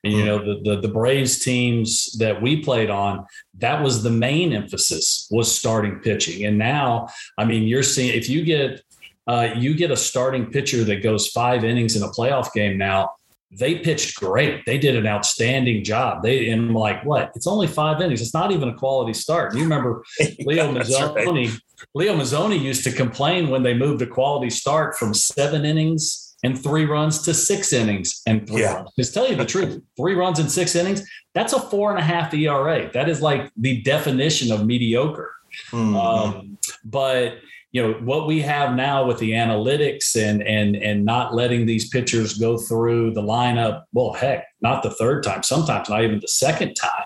And 0.04 0.12
you 0.12 0.24
know 0.24 0.38
the, 0.38 0.60
the 0.62 0.80
the 0.80 0.88
Braves 0.88 1.38
teams 1.38 2.12
that 2.18 2.40
we 2.40 2.62
played 2.62 2.90
on, 2.90 3.26
that 3.58 3.82
was 3.82 4.02
the 4.02 4.10
main 4.10 4.52
emphasis 4.52 5.28
was 5.30 5.50
starting 5.50 6.00
pitching. 6.00 6.44
And 6.44 6.58
now, 6.58 7.08
I 7.38 7.44
mean, 7.44 7.64
you're 7.64 7.82
seeing 7.82 8.16
if 8.16 8.28
you 8.28 8.44
get 8.44 8.82
uh, 9.26 9.50
you 9.56 9.74
get 9.74 9.90
a 9.90 9.96
starting 9.96 10.50
pitcher 10.50 10.84
that 10.84 11.02
goes 11.02 11.28
five 11.28 11.64
innings 11.64 11.96
in 11.96 12.02
a 12.02 12.08
playoff 12.08 12.52
game 12.52 12.78
now. 12.78 13.12
They 13.52 13.76
pitched 13.76 14.16
great. 14.16 14.66
They 14.66 14.76
did 14.76 14.96
an 14.96 15.06
outstanding 15.06 15.84
job. 15.84 16.24
They 16.24 16.50
and 16.50 16.68
I'm 16.68 16.74
like, 16.74 17.04
what? 17.04 17.30
It's 17.36 17.46
only 17.46 17.68
five 17.68 18.00
innings. 18.00 18.20
It's 18.20 18.34
not 18.34 18.50
even 18.50 18.68
a 18.68 18.74
quality 18.74 19.14
start. 19.14 19.54
You 19.54 19.62
remember 19.62 20.02
Leo 20.40 20.72
Mazzone? 20.72 21.14
right. 21.14 21.50
Leo 21.94 22.16
Mazzone 22.16 22.60
used 22.60 22.82
to 22.84 22.92
complain 22.92 23.48
when 23.48 23.62
they 23.62 23.72
moved 23.72 24.02
a 24.02 24.06
quality 24.06 24.50
start 24.50 24.96
from 24.96 25.14
seven 25.14 25.64
innings 25.64 26.35
and 26.44 26.60
three 26.62 26.84
runs 26.84 27.22
to 27.22 27.34
six 27.34 27.72
innings 27.72 28.22
and 28.26 28.46
three 28.46 28.60
Yeah. 28.62 28.74
runs. 28.74 28.90
Just 28.98 29.14
tell 29.14 29.28
you 29.28 29.36
the 29.36 29.44
truth, 29.44 29.80
three 29.96 30.14
runs 30.14 30.38
in 30.38 30.48
six 30.48 30.74
innings, 30.74 31.02
that's 31.34 31.52
a 31.52 31.60
four 31.60 31.90
and 31.90 31.98
a 31.98 32.02
half 32.02 32.32
ERA. 32.34 32.90
That 32.92 33.08
is 33.08 33.20
like 33.22 33.50
the 33.56 33.80
definition 33.82 34.52
of 34.52 34.66
mediocre. 34.66 35.32
Mhm. 35.72 35.96
Um, 35.96 36.58
but 36.84 37.36
you 37.72 37.82
know 37.82 37.92
what 38.04 38.26
we 38.26 38.40
have 38.42 38.74
now 38.74 39.06
with 39.06 39.18
the 39.18 39.32
analytics 39.32 40.14
and 40.16 40.42
and 40.42 40.76
and 40.76 41.04
not 41.04 41.34
letting 41.34 41.66
these 41.66 41.88
pitchers 41.88 42.34
go 42.38 42.56
through 42.58 43.12
the 43.12 43.22
lineup. 43.22 43.82
Well, 43.92 44.12
heck, 44.12 44.46
not 44.62 44.82
the 44.82 44.90
third 44.90 45.22
time. 45.22 45.42
Sometimes 45.42 45.88
not 45.88 46.02
even 46.04 46.20
the 46.20 46.28
second 46.28 46.74
time. 46.74 47.04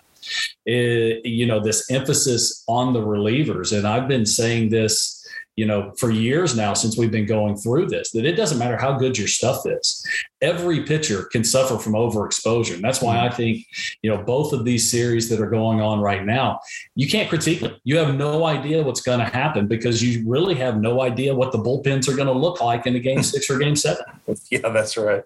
It- 0.67 1.25
you 1.25 1.47
know 1.47 1.61
this 1.61 1.91
emphasis 1.91 2.63
on 2.69 2.93
the 2.93 3.01
relievers, 3.01 3.77
and 3.77 3.87
I've 3.87 4.07
been 4.09 4.27
saying 4.27 4.69
this. 4.71 5.17
You 5.61 5.67
know, 5.67 5.93
for 5.99 6.11
years 6.11 6.57
now, 6.57 6.73
since 6.73 6.97
we've 6.97 7.11
been 7.11 7.27
going 7.27 7.55
through 7.57 7.87
this, 7.89 8.11
that 8.13 8.25
it 8.25 8.33
doesn't 8.33 8.59
matter 8.59 8.79
how 8.79 8.93
good 8.97 9.19
your 9.19 9.29
stuff 9.29 9.67
is. 9.67 10.03
Every 10.41 10.85
pitcher 10.85 11.25
can 11.25 11.45
suffer 11.45 11.77
from 11.79 11.93
overexposure. 11.93 12.75
And 12.77 12.83
that's 12.83 13.03
why 13.03 13.17
mm-hmm. 13.17 13.35
I 13.35 13.37
think, 13.37 13.67
you 14.03 14.11
know, 14.11 14.23
both 14.23 14.55
of 14.55 14.65
these 14.65 14.91
series 14.91 15.29
that 15.29 15.39
are 15.39 15.51
going 15.51 15.83
on 15.83 16.01
right 16.01 16.25
now, 16.25 16.61
you 16.95 17.09
can't 17.09 17.29
critique 17.29 17.61
them. 17.61 17.77
You 17.85 17.99
have 17.99 18.15
no 18.15 18.47
idea 18.47 18.83
what's 18.83 19.03
going 19.03 19.19
to 19.19 19.27
happen 19.27 19.67
because 19.67 20.03
you 20.03 20.27
really 20.27 20.55
have 20.55 20.81
no 20.81 21.03
idea 21.03 21.35
what 21.35 21.53
the 21.53 21.59
bullpens 21.59 22.09
are 22.09 22.17
going 22.17 22.29
to 22.29 22.41
look 22.47 22.63
like 22.63 22.87
in 22.87 22.97
a 22.97 23.01
game 23.01 23.23
six 23.33 23.51
or 23.51 23.59
game 23.59 23.77
seven. 23.77 24.07
Yeah, 24.51 24.71
that's 24.71 24.97
right. 24.97 25.25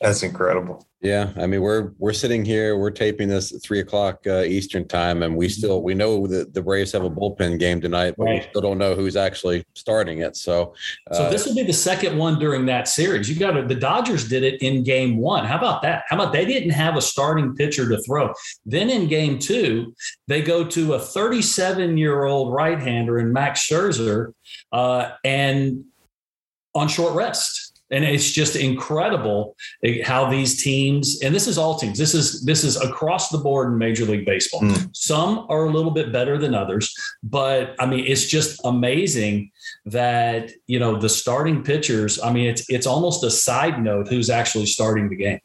That's 0.00 0.22
incredible. 0.22 0.86
Yeah, 1.00 1.32
I 1.36 1.46
mean 1.46 1.60
we're 1.60 1.92
we're 1.98 2.14
sitting 2.14 2.46
here, 2.46 2.78
we're 2.78 2.90
taping 2.90 3.28
this 3.28 3.52
at 3.52 3.62
three 3.62 3.80
o'clock 3.80 4.26
uh, 4.26 4.40
Eastern 4.42 4.88
time, 4.88 5.22
and 5.22 5.36
we 5.36 5.50
still 5.50 5.82
we 5.82 5.92
know 5.92 6.26
that 6.26 6.54
the 6.54 6.62
Braves 6.62 6.92
have 6.92 7.04
a 7.04 7.10
bullpen 7.10 7.58
game 7.58 7.80
tonight, 7.80 8.14
but 8.16 8.24
Right. 8.24 8.42
we 8.42 8.48
still 8.48 8.62
don't 8.62 8.78
know 8.78 8.94
who's 8.94 9.14
actually 9.14 9.66
starting 9.74 10.20
it. 10.20 10.34
So, 10.34 10.74
uh, 11.10 11.14
So 11.14 11.30
this 11.30 11.44
will 11.46 11.54
be 11.54 11.62
the 11.62 11.74
second 11.74 12.16
one 12.16 12.38
during 12.38 12.64
that 12.66 12.88
series. 12.88 13.28
You 13.28 13.38
got 13.38 13.50
to, 13.50 13.62
the 13.66 13.74
Dodgers 13.74 14.26
did 14.28 14.44
it 14.44 14.62
in 14.62 14.82
game 14.82 15.18
one. 15.18 15.44
How 15.44 15.58
about 15.58 15.82
that? 15.82 16.04
How 16.08 16.16
about 16.16 16.32
they 16.32 16.46
didn't 16.46 16.70
have 16.70 16.96
a 16.96 17.02
starting 17.02 17.54
pitcher 17.54 17.86
to 17.88 18.00
throw? 18.02 18.32
Then 18.64 18.88
in 18.88 19.06
game 19.06 19.38
two, 19.38 19.94
they 20.26 20.40
go 20.40 20.64
to 20.64 20.94
a 20.94 20.98
37 20.98 21.98
year 21.98 22.24
old 22.24 22.54
right 22.54 22.78
hander 22.80 23.18
in 23.18 23.30
Max 23.30 23.68
Scherzer 23.68 24.32
uh, 24.72 25.10
and 25.22 25.84
on 26.74 26.88
short 26.88 27.14
rest. 27.14 27.63
And 27.90 28.02
it's 28.04 28.32
just 28.32 28.56
incredible 28.56 29.56
how 30.04 30.28
these 30.30 30.62
teams, 30.62 31.20
and 31.22 31.34
this 31.34 31.46
is 31.46 31.58
all 31.58 31.78
teams. 31.78 31.98
This 31.98 32.14
is 32.14 32.42
this 32.44 32.64
is 32.64 32.80
across 32.80 33.28
the 33.28 33.38
board 33.38 33.72
in 33.72 33.78
Major 33.78 34.04
League 34.04 34.24
Baseball. 34.24 34.62
Mm. 34.62 34.88
Some 34.96 35.46
are 35.50 35.66
a 35.66 35.70
little 35.70 35.90
bit 35.90 36.10
better 36.10 36.38
than 36.38 36.54
others, 36.54 36.94
but 37.22 37.74
I 37.78 37.86
mean, 37.86 38.04
it's 38.06 38.24
just 38.24 38.60
amazing 38.64 39.50
that 39.84 40.50
you 40.66 40.78
know 40.78 40.96
the 40.98 41.10
starting 41.10 41.62
pitchers. 41.62 42.20
I 42.20 42.32
mean, 42.32 42.46
it's 42.46 42.68
it's 42.70 42.86
almost 42.86 43.22
a 43.22 43.30
side 43.30 43.82
note 43.82 44.08
who's 44.08 44.30
actually 44.30 44.66
starting 44.66 45.08
the 45.10 45.16
game. 45.16 45.40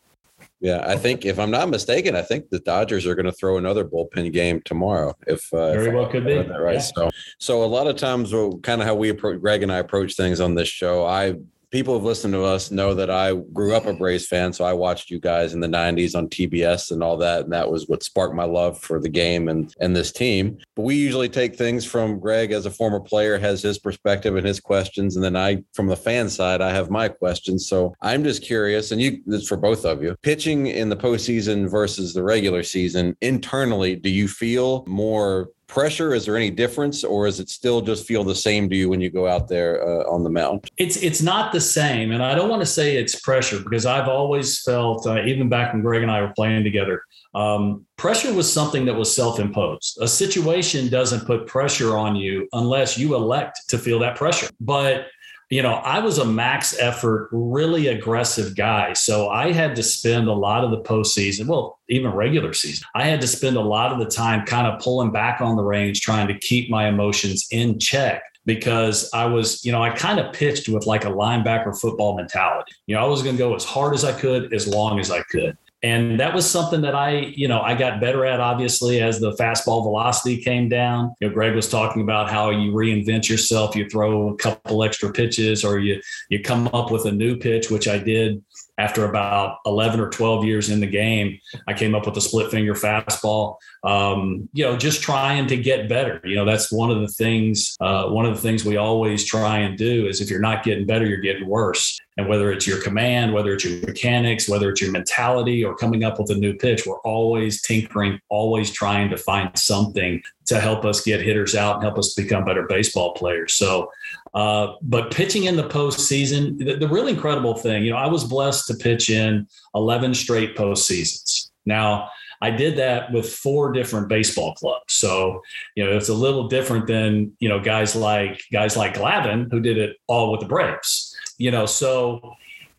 yeah, 0.61 0.83
I 0.85 0.97
think 0.97 1.25
if 1.25 1.39
I'm 1.39 1.51
not 1.51 1.69
mistaken, 1.69 2.15
I 2.15 2.21
think 2.21 2.49
the 2.49 2.59
Dodgers 2.59 3.05
are 3.05 3.15
going 3.15 3.25
to 3.25 3.31
throw 3.31 3.57
another 3.57 3.85
bullpen 3.85 4.31
game 4.33 4.61
tomorrow. 4.63 5.15
If 5.27 5.53
uh, 5.53 5.73
Very 5.73 5.87
if 5.87 5.93
well 5.93 6.05
I 6.05 6.11
could 6.11 6.25
be. 6.25 6.35
that 6.35 6.61
right. 6.61 6.75
Yeah. 6.75 6.79
So, 6.79 7.11
so 7.37 7.63
a 7.63 7.65
lot 7.65 7.87
of 7.87 7.95
times, 7.95 8.31
kind 8.63 8.81
of 8.81 8.87
how 8.87 8.95
we 8.95 9.09
approach 9.09 9.39
Greg 9.41 9.63
and 9.63 9.71
I 9.71 9.77
approach 9.77 10.15
things 10.15 10.39
on 10.39 10.55
this 10.55 10.67
show. 10.67 11.05
I 11.05 11.35
people 11.71 11.93
who've 11.93 12.03
listened 12.03 12.33
to 12.33 12.43
us 12.43 12.71
know 12.71 12.93
that 12.93 13.09
I 13.09 13.35
grew 13.53 13.75
up 13.75 13.85
a 13.85 13.93
Braves 13.93 14.27
fan, 14.27 14.53
so 14.53 14.65
I 14.65 14.73
watched 14.73 15.09
you 15.09 15.19
guys 15.19 15.53
in 15.53 15.59
the 15.59 15.67
'90s 15.67 16.15
on 16.15 16.27
TBS 16.27 16.91
and 16.91 17.03
all 17.03 17.17
that, 17.17 17.43
and 17.43 17.53
that 17.53 17.69
was 17.69 17.87
what 17.87 18.03
sparked 18.03 18.35
my 18.35 18.45
love 18.45 18.79
for 18.79 18.99
the 18.99 19.09
game 19.09 19.47
and 19.49 19.73
and 19.79 19.95
this 19.95 20.11
team. 20.11 20.57
But 20.75 20.83
we 20.83 20.95
usually 20.95 21.29
take 21.29 21.55
things 21.55 21.85
from 21.85 22.19
Greg 22.19 22.51
as 22.51 22.65
a 22.65 22.71
former 22.71 22.99
player 22.99 23.37
has 23.37 23.61
his 23.61 23.79
perspective 23.79 24.35
and 24.35 24.45
his 24.45 24.59
questions, 24.59 25.15
and 25.15 25.23
then 25.23 25.35
I, 25.35 25.63
from 25.73 25.87
the 25.87 25.95
fan 25.95 26.29
side, 26.29 26.61
I 26.61 26.71
have 26.71 26.89
my 26.89 27.07
questions. 27.07 27.67
So 27.67 27.93
I'm 28.01 28.23
just 28.23 28.43
curious, 28.43 28.91
and 28.91 29.01
you, 29.01 29.21
this 29.25 29.43
is 29.43 29.47
for 29.47 29.57
both 29.57 29.85
of 29.85 30.01
you, 30.01 30.15
pitching 30.21 30.67
in 30.67 30.89
the 30.89 30.97
postseason 30.97 31.69
versus 31.69 32.13
the 32.13 32.23
regular 32.23 32.63
season 32.63 33.15
internally, 33.21 33.95
do 33.95 34.09
you 34.09 34.27
feel 34.27 34.83
more? 34.87 35.49
Pressure? 35.69 36.15
Is 36.15 36.25
there 36.25 36.35
any 36.35 36.49
difference, 36.49 37.03
or 37.03 37.27
is 37.27 37.39
it 37.39 37.47
still 37.47 37.79
just 37.79 38.07
feel 38.07 38.23
the 38.23 38.33
same 38.33 38.67
to 38.69 38.75
you 38.75 38.89
when 38.89 38.99
you 38.99 39.11
go 39.11 39.27
out 39.27 39.47
there 39.47 39.87
uh, 39.87 40.03
on 40.11 40.23
the 40.23 40.29
mound? 40.29 40.67
It's 40.77 40.97
it's 40.97 41.21
not 41.21 41.53
the 41.53 41.61
same, 41.61 42.11
and 42.11 42.23
I 42.23 42.33
don't 42.33 42.49
want 42.49 42.63
to 42.63 42.65
say 42.65 42.97
it's 42.97 43.19
pressure 43.21 43.59
because 43.63 43.85
I've 43.85 44.07
always 44.07 44.61
felt, 44.63 45.05
uh, 45.05 45.23
even 45.23 45.47
back 45.47 45.71
when 45.71 45.83
Greg 45.83 46.01
and 46.01 46.11
I 46.11 46.21
were 46.21 46.33
playing 46.35 46.63
together, 46.63 47.03
um, 47.35 47.85
pressure 47.97 48.33
was 48.33 48.51
something 48.51 48.83
that 48.85 48.95
was 48.95 49.15
self-imposed. 49.15 49.99
A 50.01 50.07
situation 50.07 50.89
doesn't 50.89 51.27
put 51.27 51.45
pressure 51.45 51.95
on 51.95 52.15
you 52.15 52.47
unless 52.53 52.97
you 52.97 53.13
elect 53.13 53.59
to 53.67 53.77
feel 53.77 53.99
that 53.99 54.15
pressure. 54.15 54.49
But 54.59 55.05
you 55.49 55.63
know, 55.63 55.73
I 55.73 55.99
was 55.99 56.19
a 56.19 56.25
max 56.25 56.77
effort, 56.79 57.29
really 57.31 57.87
aggressive 57.87 58.55
guy. 58.55 58.93
So 58.93 59.29
I 59.29 59.51
had 59.51 59.75
to 59.77 59.83
spend 59.83 60.27
a 60.27 60.33
lot 60.33 60.63
of 60.63 60.69
the 60.69 60.81
postseason, 60.81 61.47
well, 61.47 61.79
even 61.89 62.11
regular 62.11 62.53
season, 62.53 62.85
I 62.93 63.05
had 63.05 63.19
to 63.21 63.27
spend 63.27 63.57
a 63.57 63.61
lot 63.61 63.91
of 63.91 63.97
the 63.99 64.05
time 64.05 64.45
kind 64.45 64.67
of 64.67 64.79
pulling 64.79 65.11
back 65.11 65.41
on 65.41 65.55
the 65.55 65.63
range, 65.63 66.01
trying 66.01 66.27
to 66.27 66.37
keep 66.37 66.69
my 66.69 66.87
emotions 66.87 67.47
in 67.49 67.79
check 67.79 68.21
because 68.45 69.09
I 69.13 69.25
was, 69.25 69.63
you 69.65 69.71
know, 69.71 69.81
I 69.81 69.89
kind 69.89 70.19
of 70.19 70.33
pitched 70.33 70.69
with 70.69 70.85
like 70.85 71.05
a 71.05 71.09
linebacker 71.09 71.79
football 71.79 72.15
mentality. 72.15 72.73
You 72.85 72.95
know, 72.95 73.03
I 73.03 73.07
was 73.07 73.23
going 73.23 73.35
to 73.35 73.39
go 73.39 73.55
as 73.55 73.63
hard 73.63 73.93
as 73.95 74.05
I 74.05 74.11
could, 74.11 74.53
as 74.53 74.67
long 74.67 74.99
as 74.99 75.09
I 75.09 75.21
could. 75.23 75.57
And 75.81 76.19
that 76.19 76.33
was 76.33 76.49
something 76.49 76.81
that 76.81 76.93
I, 76.93 77.19
you 77.35 77.47
know, 77.47 77.61
I 77.61 77.73
got 77.73 78.01
better 78.01 78.25
at 78.25 78.41
obviously 78.41 79.01
as 79.01 79.19
the 79.21 79.31
fastball 79.37 79.81
velocity 79.81 80.37
came 80.41 80.67
down. 80.67 81.13
You 81.21 81.29
know, 81.29 81.33
Greg 81.33 81.55
was 81.55 81.69
talking 81.69 82.01
about 82.01 82.29
how 82.29 82.49
you 82.49 82.73
reinvent 82.73 83.29
yourself, 83.29 83.77
you 83.77 83.89
throw 83.89 84.29
a 84.29 84.35
couple 84.35 84.83
extra 84.83 85.11
pitches 85.11 85.63
or 85.63 85.79
you 85.79 86.01
you 86.29 86.41
come 86.41 86.67
up 86.73 86.91
with 86.91 87.05
a 87.05 87.11
new 87.11 87.37
pitch, 87.37 87.71
which 87.71 87.87
I 87.87 87.97
did 87.97 88.43
after 88.79 89.03
about 89.03 89.57
11 89.65 89.99
or 89.99 90.09
12 90.09 90.45
years 90.45 90.69
in 90.69 90.79
the 90.79 90.87
game. 90.87 91.37
I 91.67 91.73
came 91.73 91.93
up 91.93 92.05
with 92.05 92.15
a 92.15 92.21
split 92.21 92.49
finger 92.49 92.73
fastball. 92.73 93.57
Um, 93.83 94.47
you 94.53 94.63
know, 94.63 94.77
just 94.77 95.03
trying 95.03 95.47
to 95.47 95.57
get 95.57 95.89
better. 95.89 96.21
You 96.23 96.35
know, 96.35 96.45
that's 96.45 96.71
one 96.71 96.89
of 96.89 97.01
the 97.01 97.07
things. 97.09 97.75
Uh, 97.81 98.07
one 98.07 98.25
of 98.25 98.35
the 98.35 98.41
things 98.41 98.63
we 98.63 98.77
always 98.77 99.25
try 99.25 99.59
and 99.59 99.77
do 99.77 100.07
is 100.07 100.21
if 100.21 100.29
you're 100.29 100.39
not 100.39 100.63
getting 100.63 100.85
better, 100.85 101.05
you're 101.05 101.17
getting 101.17 101.47
worse. 101.47 101.99
And 102.17 102.27
whether 102.27 102.51
it's 102.51 102.67
your 102.67 102.81
command, 102.81 103.33
whether 103.33 103.53
it's 103.53 103.63
your 103.63 103.79
mechanics, 103.85 104.49
whether 104.49 104.69
it's 104.69 104.81
your 104.81 104.91
mentality, 104.91 105.63
or 105.63 105.75
coming 105.75 106.03
up 106.03 106.19
with 106.19 106.29
a 106.31 106.35
new 106.35 106.53
pitch, 106.53 106.85
we're 106.85 106.99
always 107.01 107.61
tinkering, 107.61 108.19
always 108.27 108.71
trying 108.71 109.09
to 109.09 109.17
find 109.17 109.57
something 109.57 110.21
to 110.47 110.59
help 110.59 110.83
us 110.83 111.01
get 111.01 111.21
hitters 111.21 111.55
out 111.55 111.75
and 111.75 111.83
help 111.83 111.97
us 111.97 112.13
become 112.15 112.43
better 112.43 112.63
baseball 112.63 113.13
players. 113.13 113.53
So, 113.53 113.89
uh, 114.33 114.73
but 114.81 115.11
pitching 115.11 115.45
in 115.45 115.55
the 115.55 115.67
postseason, 115.67 116.57
the, 116.57 116.75
the 116.75 116.87
really 116.87 117.13
incredible 117.13 117.55
thing, 117.55 117.83
you 117.83 117.91
know, 117.91 117.97
I 117.97 118.07
was 118.07 118.23
blessed 118.23 118.67
to 118.67 118.75
pitch 118.75 119.09
in 119.09 119.47
11 119.75 120.13
straight 120.13 120.55
postseasons. 120.55 121.49
Now, 121.65 122.09
I 122.41 122.51
did 122.51 122.77
that 122.77 123.11
with 123.11 123.33
four 123.33 123.71
different 123.71 124.07
baseball 124.07 124.53
clubs. 124.55 124.93
So, 124.93 125.41
you 125.75 125.83
know, 125.83 125.95
it's 125.95 126.09
a 126.09 126.13
little 126.13 126.47
different 126.47 126.87
than, 126.87 127.33
you 127.39 127.49
know, 127.49 127.59
guys 127.59 127.95
like 127.95 128.39
guys 128.51 128.77
like 128.77 128.93
Glavine 128.93 129.51
who 129.51 129.59
did 129.59 129.77
it 129.77 129.97
all 130.07 130.31
with 130.31 130.41
the 130.41 130.47
Braves. 130.47 131.15
You 131.37 131.51
know, 131.51 131.65
so 131.65 132.35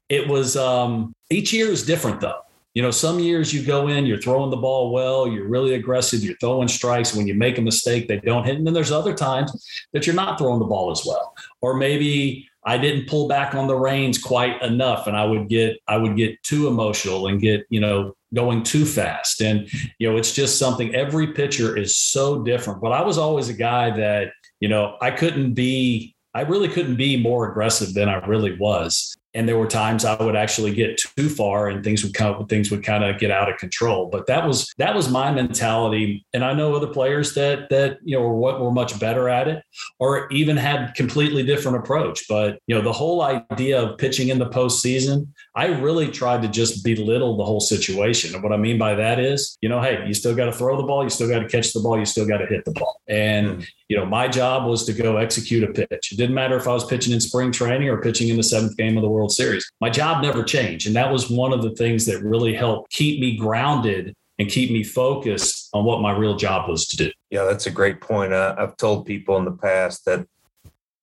it 0.09 0.27
was 0.29 0.57
um 0.57 1.15
each 1.31 1.53
year 1.53 1.69
is 1.69 1.85
different 1.85 2.21
though. 2.21 2.41
You 2.75 2.83
know, 2.83 2.91
some 2.91 3.19
years 3.19 3.53
you 3.53 3.65
go 3.65 3.89
in, 3.89 4.07
you're 4.07 4.21
throwing 4.21 4.51
the 4.51 4.57
ball 4.57 4.93
well, 4.93 5.27
you're 5.27 5.49
really 5.49 5.75
aggressive, 5.75 6.23
you're 6.23 6.37
throwing 6.37 6.69
strikes. 6.69 7.15
When 7.15 7.27
you 7.27 7.35
make 7.35 7.59
a 7.59 7.63
mistake, 7.63 8.07
they 8.07 8.19
don't 8.21 8.45
hit. 8.45 8.57
And 8.57 8.67
then 8.67 8.75
there's 8.75 8.93
other 8.93 9.15
times 9.15 9.53
that 9.93 10.07
you're 10.07 10.15
not 10.15 10.39
throwing 10.39 10.61
the 10.61 10.67
ball 10.67 10.91
as 10.91 11.03
well. 11.05 11.35
Or 11.63 11.75
maybe 11.75 12.49
I 12.65 12.79
didn't 12.79 13.09
pull 13.09 13.27
back 13.27 13.55
on 13.55 13.67
the 13.67 13.77
reins 13.77 14.19
quite 14.19 14.61
enough 14.63 15.07
and 15.07 15.17
I 15.17 15.25
would 15.25 15.49
get 15.49 15.79
I 15.89 15.97
would 15.97 16.17
get 16.17 16.41
too 16.43 16.69
emotional 16.69 17.27
and 17.27 17.41
get, 17.41 17.67
you 17.71 17.81
know, 17.81 18.15
going 18.35 18.63
too 18.63 18.85
fast. 18.85 19.41
And, 19.41 19.69
you 19.99 20.09
know, 20.11 20.17
it's 20.17 20.33
just 20.33 20.59
something 20.59 20.95
every 20.95 21.29
pitcher 21.33 21.77
is 21.77 21.97
so 21.97 22.43
different. 22.45 22.81
But 22.81 22.93
I 22.93 23.03
was 23.03 23.19
always 23.19 23.49
a 23.49 23.55
guy 23.55 23.91
that, 23.97 24.33
you 24.61 24.69
know, 24.69 24.97
I 25.01 25.11
couldn't 25.11 25.55
be 25.55 26.15
I 26.35 26.43
really 26.43 26.69
couldn't 26.69 26.97
be 26.97 27.21
more 27.21 27.51
aggressive 27.51 27.93
than 27.95 28.09
I 28.09 28.25
really 28.27 28.57
was. 28.57 29.17
And 29.35 29.49
there 29.49 29.59
were 29.59 29.67
times 29.67 30.05
I 30.05 30.21
would 30.23 30.37
actually 30.37 30.75
get 30.75 30.99
too 30.99 31.29
far 31.29 31.69
and 31.69 31.85
things 31.85 32.03
would 32.03 32.15
come 32.15 32.47
things 32.47 32.71
would 32.71 32.85
kind 32.85 33.05
of 33.05 33.19
get 33.19 33.31
out 33.31 33.51
of 33.51 33.59
control. 33.59 34.07
But 34.07 34.27
that 34.27 34.47
was 34.47 34.73
that 34.79 34.95
was 34.95 35.11
my 35.11 35.33
mentality. 35.33 36.25
And 36.33 36.45
I 36.45 36.53
know 36.53 36.75
other 36.75 36.87
players 36.87 37.35
that 37.35 37.69
that 37.71 37.99
you 38.05 38.17
know 38.17 38.23
were 38.23 38.35
what 38.35 38.61
were 38.61 38.71
much 38.73 38.99
better 38.99 39.29
at 39.29 39.49
it 39.49 39.63
or 39.99 40.29
even 40.31 40.57
had 40.57 40.95
completely 40.95 41.43
different 41.43 41.79
approach. 41.79 42.27
But 42.29 42.59
you 42.67 42.75
know, 42.75 42.83
the 42.83 42.93
whole 42.93 43.23
idea 43.23 43.81
of 43.81 43.99
pitching 43.99 44.29
in 44.29 44.39
the 44.39 44.49
postseason, 44.49 45.29
I 45.55 45.67
really 45.67 46.09
tried 46.09 46.43
to 46.43 46.49
just 46.49 46.85
belittle 46.85 47.37
the 47.37 47.45
whole 47.45 47.61
situation. 47.61 48.35
And 48.35 48.43
what 48.43 48.53
I 48.53 48.57
mean 48.57 48.79
by 48.79 48.95
that 48.95 49.19
is, 49.19 49.57
you 49.61 49.69
know, 49.69 49.81
hey, 49.81 50.05
you 50.07 50.15
still 50.15 50.35
got 50.35 50.47
to 50.47 50.53
throw 50.53 50.77
the 50.77 50.83
ball, 50.83 51.05
you 51.05 51.11
still 51.11 51.29
got 51.29 51.41
to 51.41 51.49
catch 51.49 51.73
the 51.73 51.81
ball, 51.81 51.99
you 51.99 52.07
still 52.07 52.27
got 52.27 52.39
to 52.39 52.47
hit 52.47 52.65
the 52.65 52.73
ball. 52.73 53.01
And 53.09 53.49
hmm. 53.49 53.61
You 53.91 53.97
know, 53.97 54.07
my 54.07 54.29
job 54.29 54.69
was 54.69 54.85
to 54.85 54.93
go 54.93 55.17
execute 55.17 55.65
a 55.65 55.73
pitch. 55.73 56.13
It 56.13 56.17
didn't 56.17 56.35
matter 56.37 56.57
if 56.57 56.69
I 56.69 56.73
was 56.73 56.87
pitching 56.87 57.13
in 57.13 57.21
spring 57.21 57.51
training 57.51 57.89
or 57.89 58.01
pitching 58.01 58.29
in 58.29 58.37
the 58.37 58.43
seventh 58.45 58.77
game 58.77 58.97
of 58.97 59.03
the 59.03 59.11
World 59.11 59.33
Series. 59.33 59.69
My 59.81 59.91
job 59.91 60.23
never 60.23 60.45
changed. 60.45 60.87
And 60.87 60.95
that 60.95 61.13
was 61.13 61.29
one 61.29 61.53
of 61.53 61.63
the 61.63 61.73
things 61.73 62.07
that 62.07 62.23
really 62.23 62.55
helped 62.55 62.93
keep 62.93 63.21
me 63.21 63.37
grounded 63.37 64.15
and 64.39 64.49
keep 64.49 64.71
me 64.71 64.85
focused 64.85 65.71
on 65.73 65.85
what 65.85 66.01
my 66.03 66.17
real 66.17 66.37
job 66.37 66.69
was 66.69 66.87
to 66.87 66.97
do. 66.99 67.11
Yeah, 67.31 67.43
that's 67.43 67.67
a 67.67 67.71
great 67.71 68.01
point. 68.01 68.33
Uh, 68.33 68.55
I've 68.57 68.77
told 68.77 69.07
people 69.07 69.37
in 69.39 69.45
the 69.45 69.57
past 69.57 70.05
that 70.05 70.25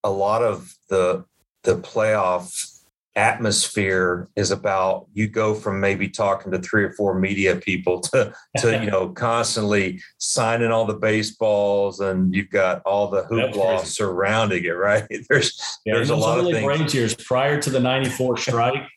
a 0.06 0.10
lot 0.10 0.42
of 0.42 0.74
the 0.90 1.26
the 1.64 1.76
playoff 1.76 2.77
atmosphere 3.18 4.28
is 4.36 4.52
about 4.52 5.08
you 5.14 5.28
go 5.28 5.56
from 5.56 5.80
maybe 5.80 6.08
talking 6.08 6.52
to 6.52 6.60
three 6.60 6.84
or 6.84 6.94
four 6.94 7.18
media 7.18 7.56
people 7.56 8.00
to 8.14 8.34
to 8.58 8.72
you 8.84 8.92
know 8.92 9.10
constantly 9.10 10.00
signing 10.18 10.72
all 10.72 10.86
the 10.86 10.94
baseballs 10.94 12.00
and 12.00 12.34
you've 12.34 12.52
got 12.52 12.82
all 12.86 13.10
the 13.10 13.24
hoopla 13.24 13.84
surrounding 13.84 14.64
it 14.64 14.70
right 14.70 15.08
there's 15.30 15.80
Yeah, 15.86 15.96
there's 15.96 16.12
a 16.12 16.16
lot 16.16 16.40
of 16.40 16.46
things 16.46 16.94
years 16.94 17.16
prior 17.16 17.60
to 17.62 17.70
the 17.70 17.80
94 17.80 18.38
strike. 18.38 18.88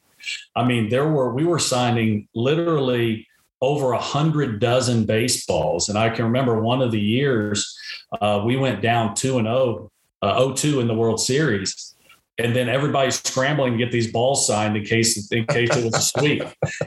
I 0.55 0.65
mean, 0.65 0.89
there 0.91 1.09
were, 1.09 1.33
we 1.33 1.45
were 1.45 1.59
signing 1.59 2.29
literally 2.35 3.27
over 3.63 3.93
a 3.93 3.99
hundred 3.99 4.61
dozen 4.61 5.05
baseballs. 5.05 5.89
And 5.89 5.99
I 5.99 6.11
can 6.11 6.25
remember 6.25 6.61
one 6.61 6.83
of 6.83 6.93
the 6.93 7.01
years 7.01 7.79
uh, 8.21 8.43
we 8.45 8.57
went 8.57 8.83
down 8.83 9.15
two 9.15 9.39
and 9.39 9.49
oh, 9.49 9.91
uh, 10.23 10.35
0-2 10.39 10.81
in 10.81 10.89
the 10.89 10.95
World 10.95 11.21
Series. 11.21 11.95
And 12.41 12.57
then 12.57 12.69
everybody's 12.69 13.17
scrambling 13.23 13.73
to 13.73 13.79
get 13.79 13.93
these 13.93 14.11
balls 14.11 14.47
signed 14.47 14.77
in 14.77 14.85
case 14.85 15.31
in 15.31 15.45
case 15.47 15.69
it 15.77 15.85
was 15.85 15.95
a 15.95 16.01
sweep, 16.01 16.43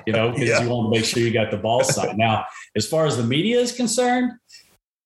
you 0.07 0.13
know, 0.13 0.31
because 0.31 0.49
Yeah. 0.49 0.63
you 0.63 0.69
want 0.69 0.91
to 0.93 0.99
make 0.99 1.05
sure 1.05 1.21
you 1.21 1.31
got 1.31 1.51
the 1.51 1.57
ball 1.57 1.83
signed. 1.83 2.17
Now, 2.17 2.45
as 2.75 2.87
far 2.87 3.05
as 3.05 3.17
the 3.17 3.23
media 3.23 3.59
is 3.59 3.71
concerned, 3.71 4.31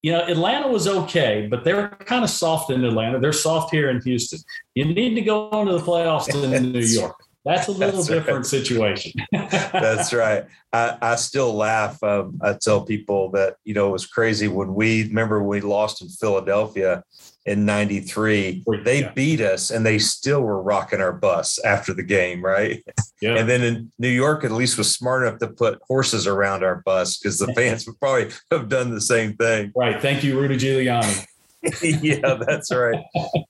you 0.03 0.11
know, 0.13 0.21
Atlanta 0.25 0.67
was 0.69 0.87
okay, 0.87 1.47
but 1.51 1.63
they're 1.65 1.89
kind 2.05 2.23
of 2.23 2.29
soft 2.29 2.69
in 2.71 2.85
Atlanta. 2.85 3.19
They're 3.19 3.33
soft 3.33 3.73
here 3.73 3.89
in 3.89 4.01
Houston. 4.01 4.39
You 4.75 4.85
need 4.85 5.15
to 5.15 5.21
go 5.21 5.49
into 5.59 5.73
the 5.73 5.79
playoffs 5.79 6.29
in 6.33 6.71
New 6.71 6.79
York. 6.99 7.15
That's 7.47 7.67
a 7.67 7.71
little 7.71 7.97
That's 8.03 8.09
right. 8.09 8.15
different 8.17 8.45
situation. 8.45 9.13
That's 9.31 10.13
right. 10.13 10.45
I, 10.73 10.97
I 11.01 11.15
still 11.15 11.53
laugh. 11.53 12.01
Um, 12.03 12.39
I 12.43 12.53
tell 12.53 12.81
people 12.85 13.31
that, 13.31 13.55
you 13.63 13.73
know, 13.73 13.87
it 13.89 13.91
was 13.91 14.05
crazy 14.05 14.47
when 14.47 14.73
we 14.75 15.03
remember 15.07 15.41
we 15.41 15.61
lost 15.61 16.01
in 16.01 16.09
Philadelphia 16.09 17.03
in 17.45 17.65
93. 17.65 18.63
They 18.83 18.99
Yeah. 19.01 19.11
beat 19.13 19.39
us 19.39 19.71
and 19.71 19.85
they 19.85 19.97
still 19.99 20.41
were 20.41 20.61
rocking 20.61 20.99
our 20.99 21.13
bus 21.13 21.57
after 21.63 21.93
the 21.93 22.03
game, 22.03 22.43
right? 22.43 22.83
Yeah. 23.21 23.35
And 23.37 23.47
then 23.49 23.63
in 23.63 23.91
New 23.97 24.09
York, 24.09 24.43
at 24.43 24.51
least 24.51 24.77
was 24.77 24.93
smart 24.93 25.23
enough 25.25 25.39
to 25.39 25.47
put 25.47 25.79
horses 25.87 26.27
around 26.27 26.63
our 26.63 26.81
bus 26.85 27.17
because 27.17 27.39
the 27.39 27.47
fans 27.55 27.87
would 27.87 27.99
probably 27.99 28.29
have 28.51 28.67
done 28.67 28.91
the 28.91 29.01
same 29.01 29.35
thing. 29.37 29.71
right. 29.75 30.01
Thank 30.01 30.23
you, 30.23 30.39
Rudy 30.39 30.57
Giuliani. 30.57 31.25
yeah, 32.01 32.35
that's 32.47 32.73
right. 32.73 33.03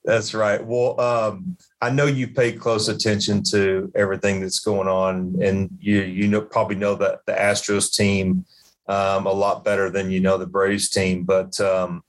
That's 0.03 0.33
right. 0.33 0.63
Well, 0.65 0.99
um, 0.99 1.57
I 1.81 1.89
know 1.89 2.05
you 2.05 2.27
pay 2.27 2.51
close 2.51 2.87
attention 2.87 3.43
to 3.51 3.91
everything 3.95 4.41
that's 4.41 4.59
going 4.59 4.87
on, 4.87 5.35
and 5.41 5.69
you 5.79 6.01
you 6.01 6.27
know 6.27 6.41
probably 6.41 6.75
know 6.75 6.95
that 6.95 7.19
the 7.25 7.33
Astros 7.33 7.93
team 7.93 8.45
um, 8.87 9.25
a 9.25 9.31
lot 9.31 9.63
better 9.63 9.89
than 9.89 10.11
you 10.11 10.19
know 10.19 10.37
the 10.37 10.47
Braves 10.47 10.89
team. 10.89 11.23
But 11.23 11.59
um, 11.59 12.03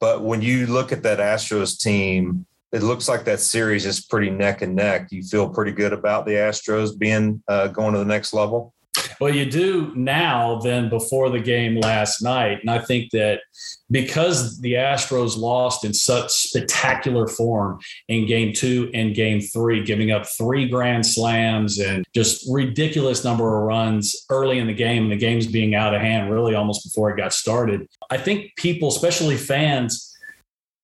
but 0.00 0.22
when 0.22 0.42
you 0.42 0.66
look 0.66 0.92
at 0.92 1.02
that 1.02 1.18
Astros 1.18 1.80
team, 1.80 2.46
it 2.72 2.82
looks 2.82 3.08
like 3.08 3.24
that 3.24 3.40
series 3.40 3.86
is 3.86 4.04
pretty 4.04 4.30
neck 4.30 4.62
and 4.62 4.76
neck. 4.76 5.08
You 5.10 5.22
feel 5.22 5.48
pretty 5.48 5.72
good 5.72 5.92
about 5.92 6.26
the 6.26 6.32
Astros 6.32 6.96
being 6.96 7.42
uh, 7.48 7.68
going 7.68 7.94
to 7.94 7.98
the 7.98 8.04
next 8.04 8.32
level. 8.32 8.74
Well, 9.20 9.34
you 9.34 9.50
do 9.50 9.92
now 9.96 10.60
than 10.60 10.88
before 10.88 11.28
the 11.28 11.40
game 11.40 11.80
last 11.80 12.22
night. 12.22 12.58
And 12.60 12.70
I 12.70 12.78
think 12.78 13.10
that 13.10 13.40
because 13.90 14.60
the 14.60 14.74
Astros 14.74 15.36
lost 15.36 15.84
in 15.84 15.92
such 15.92 16.30
spectacular 16.30 17.26
form 17.26 17.80
in 18.06 18.26
game 18.26 18.52
two 18.52 18.90
and 18.94 19.14
game 19.14 19.40
three, 19.40 19.82
giving 19.82 20.12
up 20.12 20.24
three 20.26 20.68
grand 20.68 21.04
slams 21.04 21.80
and 21.80 22.04
just 22.14 22.48
ridiculous 22.48 23.24
number 23.24 23.58
of 23.58 23.64
runs 23.64 24.14
early 24.30 24.58
in 24.58 24.68
the 24.68 24.74
game, 24.74 25.04
and 25.04 25.12
the 25.12 25.16
game's 25.16 25.46
being 25.46 25.74
out 25.74 25.94
of 25.94 26.00
hand 26.00 26.30
really 26.30 26.54
almost 26.54 26.84
before 26.84 27.10
it 27.10 27.16
got 27.16 27.32
started. 27.32 27.88
I 28.10 28.18
think 28.18 28.54
people, 28.56 28.88
especially 28.88 29.36
fans, 29.36 30.16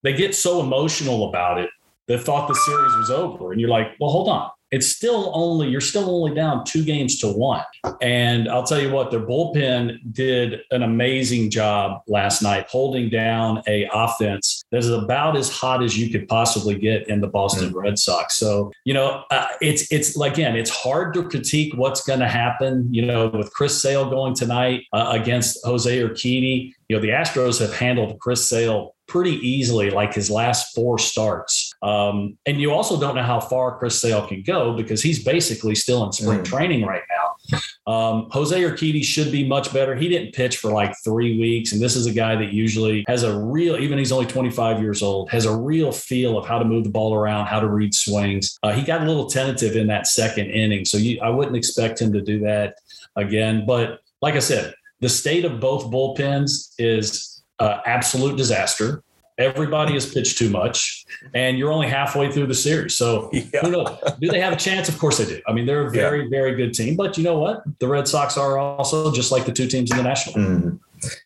they 0.03 0.13
get 0.13 0.35
so 0.35 0.61
emotional 0.61 1.29
about 1.29 1.59
it. 1.59 1.71
They 2.07 2.19
thought 2.19 2.49
the 2.49 2.55
series 2.55 2.97
was 2.97 3.11
over. 3.11 3.53
And 3.53 3.61
you're 3.61 3.71
like, 3.71 3.97
well, 3.99 4.11
hold 4.11 4.29
on. 4.29 4.51
It's 4.71 4.89
still 4.89 5.31
only, 5.35 5.69
you're 5.69 5.81
still 5.81 6.11
only 6.11 6.35
down 6.35 6.65
two 6.65 6.85
games 6.85 7.21
to 7.21 7.29
one. 7.29 7.63
And 8.03 8.49
I'll 8.49 8.65
tell 8.65 8.81
you 8.81 8.91
what, 8.91 9.13
their 9.13 9.21
bullpen 9.21 10.13
did 10.13 10.63
an 10.73 10.83
amazing 10.83 11.51
job 11.51 12.03
last 12.09 12.43
night, 12.43 12.67
holding 12.69 13.09
down 13.09 13.63
a 13.69 13.89
offense 13.95 14.65
that 14.73 14.79
is 14.79 14.91
about 14.91 15.37
as 15.37 15.49
hot 15.49 15.85
as 15.85 15.97
you 15.97 16.11
could 16.11 16.27
possibly 16.27 16.77
get 16.77 17.07
in 17.07 17.21
the 17.21 17.29
Boston 17.29 17.73
Red 17.73 18.01
Sox. 18.01 18.35
So, 18.37 18.73
you 18.85 18.95
know, 18.95 19.23
uh, 19.31 19.47
it's, 19.61 19.93
it's 19.93 20.17
like, 20.17 20.33
again, 20.33 20.57
it's 20.57 20.71
hard 20.71 21.15
to 21.15 21.29
critique 21.29 21.73
what's 21.77 22.05
going 22.05 22.21
to 22.21 22.29
happen, 22.29 22.93
you 22.93 23.07
know, 23.07 23.29
with 23.29 23.53
Chris 23.53 23.81
Sale 23.81 24.11
going 24.11 24.35
tonight 24.35 24.87
uh, 24.93 25.11
against 25.13 25.65
Jose 25.65 25.97
Urquidy. 26.01 26.73
You 26.89 26.97
know, 26.97 27.03
the 27.03 27.11
Astros 27.11 27.61
have 27.61 27.75
handled 27.77 28.19
Chris 28.19 28.49
Sale 28.49 28.97
pretty 29.07 29.37
easily, 29.47 29.91
like 29.91 30.15
his 30.15 30.31
last 30.31 30.75
four 30.75 30.99
starts. 30.99 31.64
Um, 31.85 32.39
and 32.47 32.59
you 32.59 32.73
also 32.73 32.99
don't 32.99 33.15
know 33.15 33.23
how 33.23 33.41
far 33.41 33.79
Chris 33.79 34.01
Sale 34.01 34.27
can 34.27 34.43
go 34.43 34.73
because 34.75 35.03
he's 35.03 35.23
basically 35.23 35.75
still 35.75 36.03
in 36.07 36.13
spring 36.13 36.39
Mm. 36.41 36.45
training 36.45 36.83
right 36.87 37.03
now. 37.11 37.61
Um, 37.87 38.29
Jose 38.31 38.59
Urquidy 38.59 39.05
should 39.05 39.31
be 39.31 39.47
much 39.47 39.71
better. 39.71 39.95
He 39.95 40.09
didn't 40.09 40.33
pitch 40.33 40.57
for 40.57 40.73
like 40.73 40.95
three 41.05 41.39
weeks, 41.39 41.73
and 41.73 41.83
this 41.83 41.95
is 41.95 42.07
a 42.07 42.13
guy 42.13 42.35
that 42.37 42.55
usually 42.55 43.05
has 43.07 43.23
a 43.23 43.39
real, 43.39 43.77
even 43.77 43.99
he's 43.99 44.13
only 44.13 44.25
25 44.25 44.81
years 44.81 45.03
old, 45.03 45.29
has 45.31 45.45
a 45.45 45.55
real 45.55 45.93
feel 45.93 46.39
of 46.39 46.47
how 46.47 46.59
to 46.59 46.65
move 46.65 46.85
the 46.85 46.91
ball 46.91 47.15
around, 47.15 47.47
how 47.47 47.61
to 47.61 47.69
read 47.69 47.95
swings. 47.95 48.59
Uh, 48.63 48.73
he 48.73 48.83
got 48.83 49.03
a 49.03 49.05
little 49.05 49.27
tentative 49.27 49.77
in 49.77 49.87
that 49.89 50.07
second 50.07 50.47
inning, 50.51 50.87
so 50.87 50.97
you, 50.97 51.21
I 51.21 51.29
wouldn't 51.29 51.57
expect 51.57 52.01
him 52.01 52.11
to 52.15 52.23
do 52.23 52.39
that 52.41 52.77
again. 53.17 53.67
But 53.67 54.01
like 54.23 54.37
I 54.37 54.39
said, 54.41 54.73
the 55.01 55.09
state 55.11 55.45
of 55.45 55.61
both 55.61 55.91
bullpens 55.93 56.73
is 56.79 57.43
uh, 57.59 57.81
absolute 57.85 58.39
disaster. 58.39 59.03
Everybody 59.37 59.95
has 59.95 60.13
pitched 60.13 60.39
too 60.39 60.49
much, 60.49 61.05
and 61.35 61.59
you're 61.59 61.73
only 61.73 61.89
halfway 61.89 62.31
through 62.31 62.47
the 62.47 62.55
series. 62.55 62.95
So 62.97 63.31
who 63.61 63.71
knows? 63.71 63.89
Do 64.21 64.29
they 64.29 64.41
have 64.41 64.53
a 64.53 64.57
chance? 64.57 64.89
Of 64.89 64.99
course 64.99 65.19
they 65.19 65.25
do. 65.25 65.41
I 65.49 65.53
mean, 65.53 65.67
they're 65.67 65.87
a 65.87 65.91
very, 65.91 66.29
very 66.29 66.55
good 66.55 66.73
team. 66.73 66.95
But 66.95 67.19
you 67.19 67.25
know 67.25 67.39
what? 67.39 67.65
The 67.81 67.89
Red 67.89 68.07
Sox 68.07 68.37
are 68.39 68.59
also 68.59 69.11
just 69.13 69.33
like 69.33 69.45
the 69.45 69.53
two 69.53 69.67
teams 69.67 69.91
in 69.91 69.97
the 69.97 70.05
National. 70.05 70.37
Mhm. 70.37 70.79